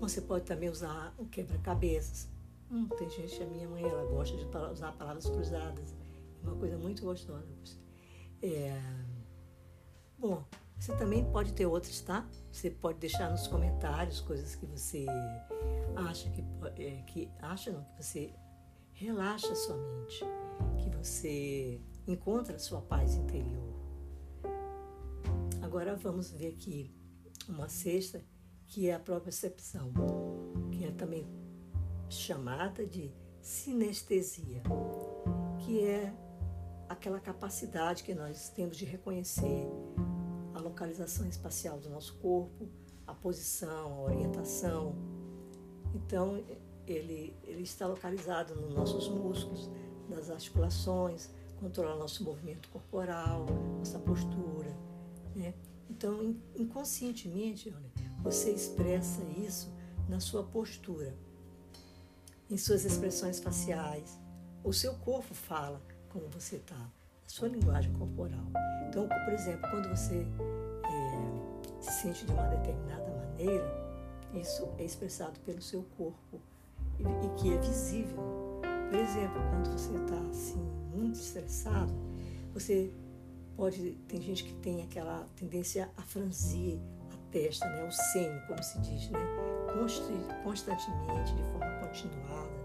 Você 0.00 0.22
pode 0.22 0.44
também 0.44 0.70
usar 0.70 1.14
o 1.18 1.26
quebra-cabeças. 1.26 2.28
Hum, 2.70 2.88
tem 2.98 3.10
gente, 3.10 3.42
a 3.42 3.46
minha 3.46 3.68
mãe, 3.68 3.84
ela 3.84 4.04
gosta 4.06 4.36
de 4.36 4.44
usar 4.72 4.92
palavras 4.92 5.26
cruzadas. 5.26 5.94
É 6.42 6.46
uma 6.48 6.56
coisa 6.56 6.78
muito 6.78 7.02
gostosa. 7.02 7.46
É... 8.42 8.80
Bom, 10.18 10.44
você 10.78 10.96
também 10.96 11.30
pode 11.30 11.52
ter 11.52 11.66
outras, 11.66 12.00
tá? 12.00 12.26
Você 12.50 12.70
pode 12.70 12.98
deixar 12.98 13.30
nos 13.30 13.46
comentários 13.46 14.20
coisas 14.20 14.54
que 14.54 14.64
você 14.64 15.06
acha 15.94 16.30
que, 16.30 16.42
é, 16.82 17.02
que 17.02 17.30
acha, 17.38 17.70
não, 17.70 17.84
que 17.84 18.02
você 18.02 18.32
relaxa 18.92 19.54
sua 19.54 19.76
mente, 19.76 20.24
que 20.78 20.90
você 20.96 21.80
encontra 22.06 22.56
a 22.56 22.58
sua 22.58 22.80
paz 22.80 23.14
interior. 23.14 23.74
Agora 25.62 25.96
vamos 25.96 26.30
ver 26.30 26.48
aqui 26.48 26.94
uma 27.48 27.68
sexta 27.68 28.24
que 28.66 28.88
é 28.88 28.94
a 28.94 28.98
propriocepção, 28.98 29.92
que 30.70 30.84
é 30.84 30.90
também 30.92 31.26
chamada 32.08 32.86
de 32.86 33.12
sinestesia, 33.40 34.62
que 35.58 35.84
é 35.84 36.12
aquela 36.90 37.20
capacidade 37.20 38.02
que 38.02 38.12
nós 38.12 38.48
temos 38.48 38.76
de 38.76 38.84
reconhecer 38.84 39.64
a 40.52 40.58
localização 40.60 41.28
espacial 41.28 41.78
do 41.78 41.88
nosso 41.88 42.16
corpo, 42.16 42.68
a 43.06 43.14
posição, 43.14 43.94
a 43.94 44.00
orientação. 44.00 44.96
Então, 45.94 46.44
ele, 46.88 47.36
ele 47.44 47.62
está 47.62 47.86
localizado 47.86 48.56
nos 48.56 48.74
nossos 48.74 49.08
músculos, 49.08 49.70
nas 50.08 50.30
articulações, 50.30 51.30
controla 51.60 51.94
nosso 51.94 52.24
movimento 52.24 52.68
corporal, 52.70 53.46
nossa 53.78 54.00
postura. 54.00 54.76
Né? 55.36 55.54
Então, 55.88 56.36
inconscientemente, 56.56 57.72
você 58.20 58.50
expressa 58.50 59.22
isso 59.38 59.72
na 60.08 60.18
sua 60.18 60.42
postura, 60.42 61.16
em 62.50 62.56
suas 62.56 62.84
expressões 62.84 63.38
faciais. 63.38 64.18
O 64.64 64.72
seu 64.72 64.94
corpo 64.94 65.32
fala 65.32 65.80
como 66.10 66.28
você 66.28 66.56
está, 66.56 66.76
a 66.76 67.28
sua 67.28 67.48
linguagem 67.48 67.92
corporal. 67.94 68.44
Então, 68.88 69.08
por 69.08 69.32
exemplo, 69.32 69.68
quando 69.70 69.88
você 69.88 70.26
é, 70.84 71.80
se 71.80 72.02
sente 72.02 72.26
de 72.26 72.32
uma 72.32 72.46
determinada 72.48 73.08
maneira, 73.10 73.90
isso 74.34 74.68
é 74.78 74.84
expressado 74.84 75.38
pelo 75.40 75.62
seu 75.62 75.82
corpo 75.96 76.40
e, 76.98 77.02
e 77.02 77.40
que 77.40 77.54
é 77.54 77.58
visível. 77.58 78.60
Por 78.90 78.98
exemplo, 78.98 79.40
quando 79.50 79.72
você 79.72 79.94
está 79.96 80.18
assim 80.30 80.60
muito 80.92 81.18
estressado, 81.18 81.92
você 82.52 82.92
pode 83.56 83.92
tem 84.08 84.20
gente 84.20 84.44
que 84.44 84.52
tem 84.54 84.82
aquela 84.82 85.28
tendência 85.36 85.88
a 85.96 86.02
franzir 86.02 86.78
a 87.12 87.30
testa, 87.30 87.68
né, 87.68 87.84
o 87.84 87.92
senho, 87.92 88.40
como 88.46 88.62
se 88.62 88.80
diz, 88.80 89.10
né, 89.10 89.20
constantemente, 90.42 91.34
de 91.34 91.42
forma 91.44 91.70
continuada. 91.86 92.59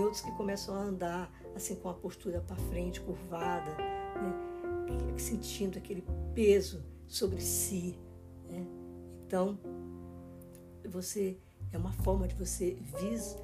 Outros 0.00 0.20
que 0.20 0.32
começam 0.32 0.74
a 0.74 0.78
andar 0.78 1.32
assim 1.54 1.76
com 1.76 1.88
a 1.88 1.94
postura 1.94 2.40
para 2.40 2.56
frente, 2.56 3.00
curvada, 3.00 3.76
né? 3.76 5.18
sentindo 5.18 5.78
aquele 5.78 6.04
peso 6.34 6.82
sobre 7.06 7.40
si. 7.40 7.98
Né? 8.48 8.66
Então, 9.26 9.58
você 10.88 11.38
é 11.72 11.78
uma 11.78 11.92
forma 11.92 12.26
de 12.26 12.34
você 12.34 12.76
vis, 13.00 13.36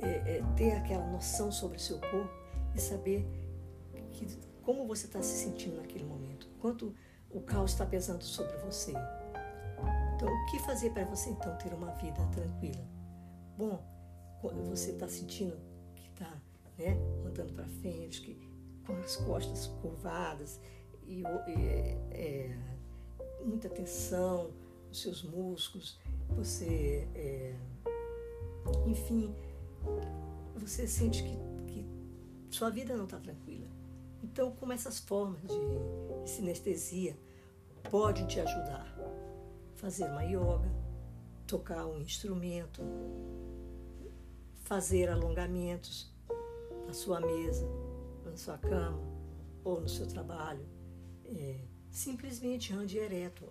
é, 0.00 0.38
é, 0.38 0.42
ter 0.56 0.72
aquela 0.72 1.06
noção 1.06 1.52
sobre 1.52 1.76
o 1.76 1.80
seu 1.80 1.98
corpo 1.98 2.30
e 2.74 2.80
saber 2.80 3.26
que, 4.10 4.26
como 4.62 4.86
você 4.86 5.06
está 5.06 5.22
se 5.22 5.44
sentindo 5.44 5.76
naquele 5.76 6.04
momento, 6.04 6.48
quanto 6.60 6.94
o 7.30 7.40
caos 7.40 7.72
está 7.72 7.86
pesando 7.86 8.24
sobre 8.24 8.56
você. 8.58 8.92
Então, 10.16 10.28
o 10.28 10.46
que 10.46 10.58
fazer 10.60 10.90
para 10.90 11.04
você 11.04 11.30
então 11.30 11.56
ter 11.56 11.72
uma 11.72 11.92
vida 11.92 12.20
tranquila? 12.32 12.84
Bom, 13.56 13.82
quando 14.40 14.68
você 14.68 14.90
está 14.90 15.08
sentindo 15.08 15.56
está 16.22 16.40
né, 16.78 16.96
andando 17.26 17.54
para 17.54 17.66
frente, 17.66 18.20
que, 18.20 18.38
com 18.86 18.92
as 18.98 19.16
costas 19.16 19.66
curvadas 19.80 20.60
e, 21.06 21.22
e 21.22 21.54
é, 22.10 22.56
muita 23.44 23.68
tensão 23.68 24.52
nos 24.88 25.00
seus 25.00 25.22
músculos, 25.22 25.98
você, 26.28 27.08
é, 27.14 27.54
enfim, 28.86 29.34
você 30.56 30.86
sente 30.86 31.22
que, 31.22 31.36
que 31.66 31.86
sua 32.50 32.70
vida 32.70 32.96
não 32.96 33.04
está 33.04 33.18
tranquila. 33.18 33.68
Então, 34.22 34.52
como 34.52 34.72
essas 34.72 34.98
formas 34.98 35.40
de 35.42 36.30
sinestesia 36.30 37.16
podem 37.90 38.26
te 38.26 38.38
ajudar? 38.38 38.94
Fazer 39.76 40.04
uma 40.04 40.22
yoga, 40.24 40.70
tocar 41.46 41.86
um 41.86 41.98
instrumento, 41.98 42.82
fazer 44.64 45.08
alongamentos, 45.08 46.09
na 46.90 46.94
sua 46.94 47.20
mesa, 47.20 47.68
na 48.24 48.36
sua 48.36 48.58
cama 48.58 49.00
ou 49.62 49.80
no 49.80 49.88
seu 49.88 50.08
trabalho. 50.08 50.66
É, 51.24 51.60
simplesmente 51.88 52.72
ande 52.72 52.98
ereto. 52.98 53.48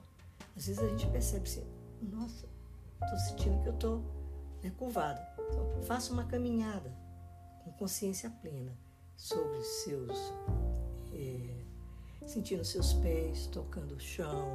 Às 0.57 0.67
vezes 0.67 0.83
a 0.83 0.87
gente 0.89 1.07
percebe 1.07 1.47
assim, 1.47 1.65
nossa, 2.01 2.45
estou 3.01 3.17
sentindo 3.17 3.61
que 3.63 3.69
eu 3.69 3.73
estou 3.73 4.03
né, 4.61 4.71
curvada. 4.77 5.25
Então, 5.47 5.81
faça 5.83 6.11
uma 6.11 6.25
caminhada 6.25 6.93
com 7.63 7.71
consciência 7.71 8.29
plena 8.29 8.77
sobre 9.15 9.61
seus. 9.61 10.17
É, 11.13 11.63
sentindo 12.27 12.65
seus 12.65 12.93
pés 12.93 13.47
tocando 13.47 13.95
o 13.95 13.99
chão, 13.99 14.51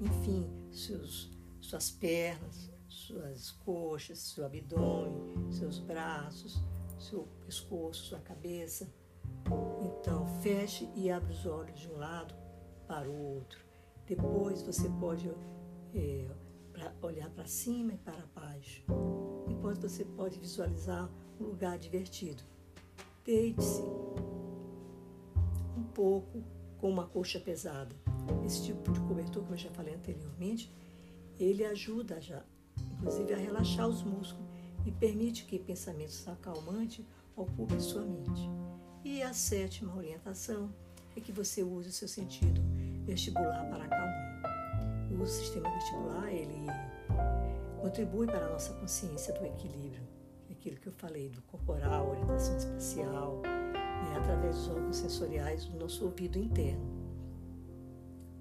enfim, 0.00 0.48
seus, 0.72 1.30
suas 1.60 1.90
pernas, 1.90 2.70
suas 2.88 3.50
coxas, 3.50 4.18
seu 4.18 4.46
abdômen, 4.46 5.52
seus 5.52 5.78
braços, 5.78 6.62
seu 7.02 7.28
pescoço, 7.44 8.04
sua 8.04 8.20
cabeça. 8.20 8.88
Então, 9.80 10.26
feche 10.40 10.88
e 10.94 11.10
abre 11.10 11.32
os 11.32 11.44
olhos 11.46 11.78
de 11.80 11.88
um 11.88 11.96
lado 11.96 12.34
para 12.86 13.08
o 13.08 13.34
outro. 13.34 13.58
Depois 14.06 14.62
você 14.62 14.88
pode 15.00 15.30
é, 15.94 16.30
olhar 17.00 17.30
para 17.30 17.46
cima 17.46 17.94
e 17.94 17.98
para 17.98 18.26
baixo. 18.34 18.84
Enquanto 19.48 19.82
você 19.82 20.04
pode 20.04 20.38
visualizar 20.38 21.10
um 21.40 21.44
lugar 21.44 21.78
divertido. 21.78 22.42
Deite-se 23.24 23.82
um 25.76 25.84
pouco 25.94 26.42
com 26.78 26.90
uma 26.90 27.06
coxa 27.06 27.38
pesada. 27.38 27.94
Esse 28.44 28.64
tipo 28.64 28.92
de 28.92 29.00
cobertor, 29.00 29.42
como 29.42 29.54
eu 29.54 29.58
já 29.58 29.70
falei 29.70 29.94
anteriormente, 29.94 30.72
ele 31.38 31.64
ajuda 31.64 32.20
já, 32.20 32.44
inclusive 32.92 33.32
a 33.32 33.36
relaxar 33.36 33.88
os 33.88 34.02
músculos 34.02 34.51
e 34.84 34.90
permite 34.90 35.44
que 35.44 35.58
pensamentos 35.58 36.26
acalmantes 36.26 37.04
ocupem 37.36 37.80
sua 37.80 38.02
mente. 38.02 38.48
E 39.04 39.22
a 39.22 39.32
sétima 39.32 39.96
orientação 39.96 40.72
é 41.16 41.20
que 41.20 41.32
você 41.32 41.62
use 41.62 41.88
o 41.88 41.92
seu 41.92 42.08
sentido 42.08 42.60
vestibular 43.04 43.64
para 43.68 43.84
acalmar. 43.84 44.42
O 45.20 45.26
sistema 45.26 45.70
vestibular, 45.70 46.32
ele 46.32 46.66
contribui 47.80 48.26
para 48.26 48.46
a 48.46 48.50
nossa 48.50 48.72
consciência 48.74 49.34
do 49.34 49.44
equilíbrio, 49.44 50.02
aquilo 50.50 50.76
que 50.76 50.86
eu 50.86 50.92
falei, 50.92 51.28
do 51.28 51.42
corporal, 51.42 52.10
orientação 52.10 52.56
espacial, 52.56 53.40
né, 53.42 54.16
através 54.18 54.56
dos 54.56 54.68
órgãos 54.68 54.96
sensoriais 54.96 55.64
do 55.66 55.78
nosso 55.78 56.04
ouvido 56.04 56.38
interno. 56.38 57.02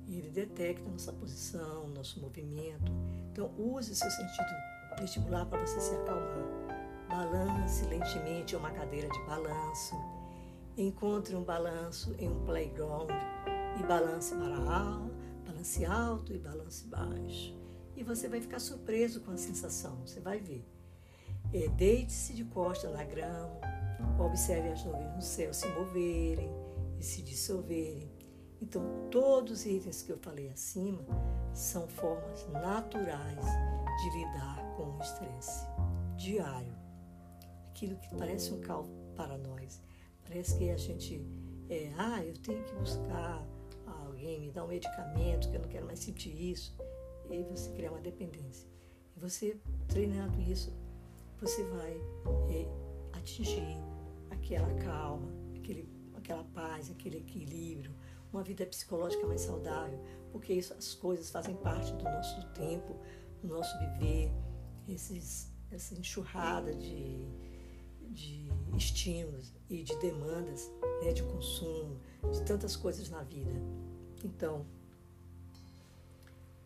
Ele 0.07 0.29
detecta 0.29 0.89
nossa 0.89 1.11
posição, 1.13 1.87
nosso 1.89 2.19
movimento. 2.19 2.91
Então, 3.31 3.51
use 3.57 3.95
seu 3.95 4.11
sentido 4.11 4.70
vestibular 5.01 5.45
para 5.47 5.65
você 5.65 5.79
se 5.81 5.95
acalmar. 5.95 7.07
Balance 7.09 7.83
lentamente 7.85 8.55
uma 8.55 8.71
cadeira 8.71 9.09
de 9.09 9.19
balanço. 9.25 9.95
Encontre 10.77 11.35
um 11.35 11.43
balanço 11.43 12.15
em 12.17 12.29
um 12.29 12.45
playground 12.45 13.09
e 13.79 13.83
balance 13.83 14.33
para 14.35 14.55
alto, 14.55 15.11
balance 15.45 15.85
alto 15.85 16.33
e 16.33 16.37
balance 16.37 16.87
baixo. 16.87 17.57
E 17.95 18.03
você 18.03 18.29
vai 18.29 18.39
ficar 18.39 18.59
surpreso 18.59 19.21
com 19.21 19.31
a 19.31 19.37
sensação, 19.37 19.97
você 20.05 20.19
vai 20.21 20.39
ver. 20.39 20.65
É, 21.53 21.67
Deite-se 21.67 22.33
de 22.33 22.45
costas 22.45 22.93
na 22.93 23.03
grama, 23.03 23.59
observe 24.17 24.69
as 24.69 24.85
nuvens 24.85 25.15
no 25.15 25.21
céu 25.21 25.53
se 25.53 25.67
moverem 25.67 26.49
e 26.97 27.03
se 27.03 27.21
dissolverem. 27.21 28.09
Então, 28.61 29.07
todos 29.09 29.51
os 29.51 29.65
itens 29.65 30.03
que 30.03 30.11
eu 30.11 30.17
falei 30.19 30.49
acima 30.49 31.03
são 31.53 31.87
formas 31.87 32.47
naturais 32.49 33.45
de 33.97 34.09
lidar 34.09 34.57
com 34.75 34.97
o 34.97 35.01
estresse 35.01 35.65
diário. 36.17 36.75
Aquilo 37.69 37.97
que 37.97 38.15
parece 38.15 38.53
um 38.53 38.61
caos 38.61 38.89
para 39.15 39.37
nós. 39.37 39.81
Parece 40.23 40.57
que 40.57 40.69
a 40.69 40.77
gente, 40.77 41.25
é, 41.69 41.91
ah, 41.97 42.23
eu 42.23 42.33
tenho 42.37 42.63
que 42.63 42.73
buscar 42.75 43.45
alguém 44.21 44.39
me 44.39 44.51
dar 44.51 44.63
um 44.63 44.67
medicamento, 44.67 45.49
que 45.49 45.55
eu 45.55 45.61
não 45.61 45.69
quero 45.69 45.85
mais 45.85 45.99
sentir 45.99 46.29
isso. 46.29 46.75
E 47.29 47.33
aí 47.33 47.43
você 47.43 47.71
cria 47.71 47.91
uma 47.91 48.01
dependência. 48.01 48.69
E 49.15 49.19
você, 49.19 49.57
treinando 49.87 50.39
isso, 50.39 50.71
você 51.39 51.63
vai 51.63 51.93
é, 52.49 52.67
atingir 53.13 53.77
aquela 54.29 54.71
calma, 54.75 55.27
aquele, 55.55 55.89
aquela 56.15 56.43
paz, 56.43 56.89
aquele 56.91 57.17
equilíbrio, 57.17 57.91
uma 58.31 58.43
vida 58.43 58.65
psicológica 58.65 59.25
mais 59.27 59.41
saudável, 59.41 59.99
porque 60.31 60.53
isso, 60.53 60.73
as 60.73 60.93
coisas 60.93 61.29
fazem 61.29 61.55
parte 61.55 61.91
do 61.93 62.03
nosso 62.03 62.47
tempo, 62.53 62.95
do 63.41 63.47
nosso 63.47 63.77
viver 63.79 64.31
esses, 64.87 65.51
essa 65.71 65.93
enxurrada 65.95 66.73
de, 66.75 67.25
de 68.09 68.47
estímulos 68.77 69.53
e 69.69 69.83
de 69.83 69.95
demandas 69.97 70.71
né, 71.03 71.13
de 71.13 71.23
consumo, 71.23 71.99
de 72.31 72.41
tantas 72.43 72.75
coisas 72.75 73.09
na 73.09 73.23
vida. 73.23 73.51
Então, 74.23 74.65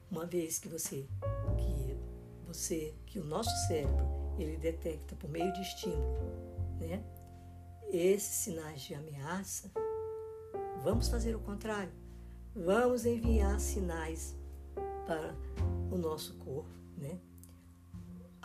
uma 0.09 0.25
vez 0.25 0.59
que 0.59 0.67
você, 0.67 1.07
que 1.57 1.97
você, 2.45 2.93
que 3.05 3.19
o 3.19 3.23
nosso 3.23 3.49
cérebro, 3.67 4.05
ele 4.37 4.57
detecta 4.57 5.15
por 5.15 5.29
meio 5.29 5.51
de 5.53 5.61
estímulo, 5.61 6.19
né, 6.79 7.03
esses 7.89 8.35
sinais 8.35 8.81
de 8.81 8.93
ameaça, 8.93 9.71
vamos 10.83 11.07
fazer 11.07 11.35
o 11.35 11.39
contrário. 11.39 11.91
Vamos 12.55 13.05
enviar 13.05 13.59
sinais 13.59 14.35
para 15.05 15.35
o 15.95 15.99
nosso 15.99 16.35
corpo, 16.35 16.69
né? 16.97 17.19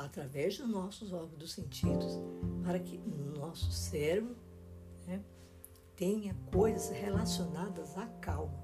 através 0.05 0.57
dos 0.57 0.69
nossos 0.69 1.13
órgãos 1.13 1.39
dos 1.39 1.53
sentidos, 1.53 2.19
para 2.65 2.79
que 2.79 2.97
o 2.99 3.39
nosso 3.39 3.71
cérebro 3.71 4.35
né, 5.07 5.23
tenha 5.95 6.35
coisas 6.51 6.89
relacionadas 6.89 7.97
à 7.99 8.07
calma. 8.07 8.59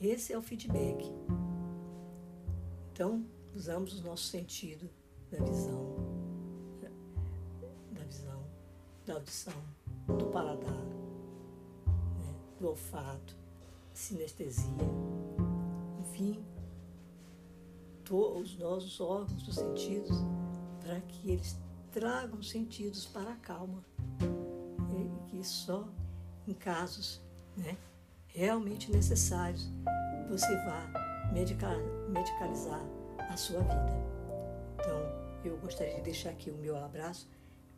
Esse 0.00 0.32
é 0.32 0.38
o 0.38 0.42
feedback. 0.42 1.12
Então, 2.90 3.24
usamos 3.54 4.00
o 4.00 4.02
nosso 4.02 4.24
sentido 4.24 4.88
da 5.30 5.38
visão, 5.44 5.94
da 7.92 8.04
visão, 8.04 8.44
da 9.04 9.14
audição, 9.14 9.62
do 10.06 10.26
paladar, 10.26 10.84
né, 12.18 12.34
do 12.58 12.68
olfato, 12.68 13.36
sinestesia, 13.92 14.70
enfim, 16.00 16.42
os 18.12 18.56
nossos 18.58 19.00
órgãos 19.00 19.42
dos 19.42 19.54
sentidos 19.54 20.18
para 20.80 21.00
que 21.00 21.30
eles 21.30 21.56
tragam 21.90 22.42
sentidos 22.42 23.06
para 23.06 23.32
a 23.32 23.36
calma. 23.36 23.82
E 24.20 25.30
que 25.30 25.44
só 25.44 25.88
em 26.46 26.52
casos 26.52 27.20
né, 27.56 27.76
realmente 28.26 28.90
necessários 28.90 29.70
você 30.28 30.54
vá 30.64 31.30
medicar, 31.32 31.76
medicalizar 32.08 32.82
a 33.18 33.36
sua 33.36 33.60
vida. 33.60 34.14
Então, 34.74 35.00
eu 35.44 35.56
gostaria 35.58 35.94
de 35.96 36.02
deixar 36.02 36.30
aqui 36.30 36.50
o 36.50 36.56
meu 36.56 36.76
abraço, 36.76 37.28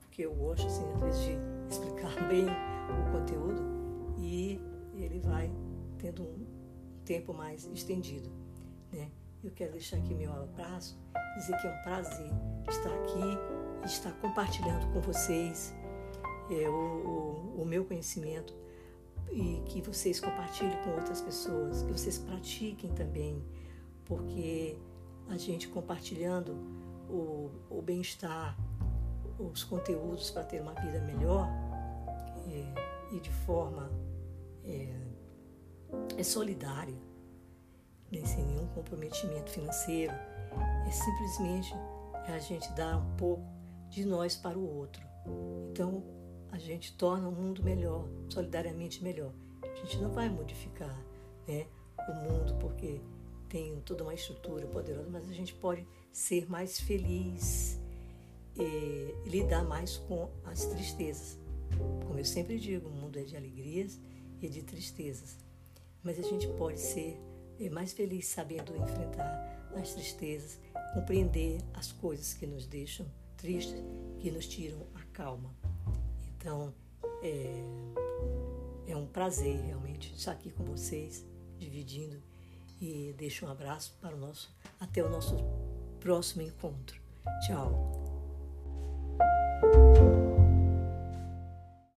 porque 0.01 0.23
eu 0.23 0.35
gosto, 0.35 0.67
assim, 0.67 0.85
às 0.95 1.01
vezes, 1.01 1.21
de 1.25 1.39
explicar 1.71 2.13
bem 2.29 2.47
o 2.47 3.13
conteúdo 3.13 3.63
e 4.19 4.61
ele 4.95 5.21
vai 5.21 5.51
tendo 5.99 6.23
um 6.23 6.47
tempo 7.05 7.35
mais 7.35 7.67
estendido, 7.67 8.31
né? 8.93 9.11
Eu 9.47 9.53
quero 9.53 9.71
deixar 9.71 9.99
aqui 9.99 10.13
meu 10.13 10.33
abraço, 10.33 10.99
dizer 11.37 11.57
que 11.59 11.69
é 11.69 11.71
um 11.71 11.83
prazer 11.85 12.33
estar 12.69 12.93
aqui 12.93 13.87
estar 13.87 14.11
compartilhando 14.15 14.93
com 14.93 15.01
vocês 15.01 15.73
é, 16.51 16.69
o, 16.69 16.73
o, 16.73 17.63
o 17.63 17.65
meu 17.65 17.85
conhecimento 17.85 18.53
e 19.31 19.63
que 19.67 19.81
vocês 19.81 20.19
compartilhem 20.19 20.77
com 20.83 20.91
outras 20.91 21.21
pessoas, 21.21 21.85
que 21.85 21.93
vocês 21.93 22.19
pratiquem 22.19 22.93
também, 22.95 23.41
porque 24.05 24.77
a 25.29 25.37
gente 25.37 25.69
compartilhando 25.69 26.51
o, 27.09 27.53
o 27.71 27.81
bem-estar, 27.81 28.59
os 29.39 29.63
conteúdos 29.63 30.29
para 30.29 30.43
ter 30.43 30.61
uma 30.61 30.75
vida 30.75 30.99
melhor 31.03 31.49
é, 32.49 33.15
e 33.15 33.21
de 33.21 33.31
forma 33.31 33.93
é, 34.65 34.93
é 36.19 36.25
solidária, 36.25 37.06
nem 38.11 38.25
sem 38.25 38.45
nenhum 38.45 38.67
comprometimento 38.69 39.51
financeiro, 39.51 40.13
é 40.87 40.91
simplesmente 40.91 41.75
a 42.27 42.39
gente 42.39 42.71
dar 42.73 42.99
um 42.99 43.17
pouco 43.17 43.45
de 43.89 44.05
nós 44.05 44.37
para 44.37 44.59
o 44.59 44.79
outro. 44.79 45.03
Então, 45.71 46.03
a 46.51 46.59
gente 46.59 46.93
torna 46.97 47.29
o 47.29 47.33
mundo 47.33 47.63
melhor, 47.63 48.09
solidariamente 48.29 49.03
melhor. 49.03 49.33
A 49.63 49.75
gente 49.75 49.99
não 49.99 50.11
vai 50.11 50.29
modificar 50.29 50.97
né, 51.47 51.67
o 52.09 52.15
mundo 52.15 52.57
porque 52.59 53.01
tem 53.49 53.81
toda 53.81 54.03
uma 54.03 54.15
estrutura 54.15 54.67
poderosa, 54.67 55.09
mas 55.11 55.29
a 55.29 55.33
gente 55.33 55.55
pode 55.55 55.87
ser 56.13 56.49
mais 56.51 56.81
feliz 56.81 57.81
e 58.57 59.15
lidar 59.29 59.65
mais 59.65 59.99
com 59.99 60.31
as 60.45 60.65
tristezas. 60.65 61.39
Como 62.07 62.19
eu 62.19 62.25
sempre 62.25 62.59
digo, 62.59 62.89
o 62.89 62.93
mundo 62.93 63.19
é 63.19 63.23
de 63.23 63.37
alegrias 63.37 64.01
e 64.41 64.49
de 64.49 64.63
tristezas, 64.63 65.37
mas 66.03 66.19
a 66.19 66.23
gente 66.23 66.49
pode 66.55 66.81
ser 66.81 67.21
é 67.61 67.71
mais 67.71 67.93
feliz 67.93 68.27
sabendo 68.29 68.77
enfrentar 68.77 69.71
as 69.75 69.95
tristezas, 69.95 70.59
compreender 70.95 71.61
as 71.75 71.93
coisas 71.93 72.35
que 72.35 72.47
nos 72.47 72.67
deixam 72.67 73.07
tristes, 73.37 73.83
que 74.19 74.31
nos 74.31 74.47
tiram 74.47 74.87
a 74.95 75.03
calma. 75.13 75.55
Então, 76.37 76.75
é, 77.23 77.63
é 78.87 78.97
um 78.97 79.07
prazer 79.07 79.61
realmente 79.61 80.13
estar 80.15 80.33
aqui 80.33 80.51
com 80.51 80.65
vocês, 80.65 81.25
dividindo 81.59 82.23
e 82.81 83.15
deixo 83.17 83.47
um 83.47 83.51
abraço 83.51 83.97
para 84.01 84.15
o 84.15 84.19
nosso 84.19 84.55
até 84.79 85.03
o 85.03 85.09
nosso 85.09 85.37
próximo 86.01 86.43
encontro. 86.43 87.01
Tchau. 87.47 88.06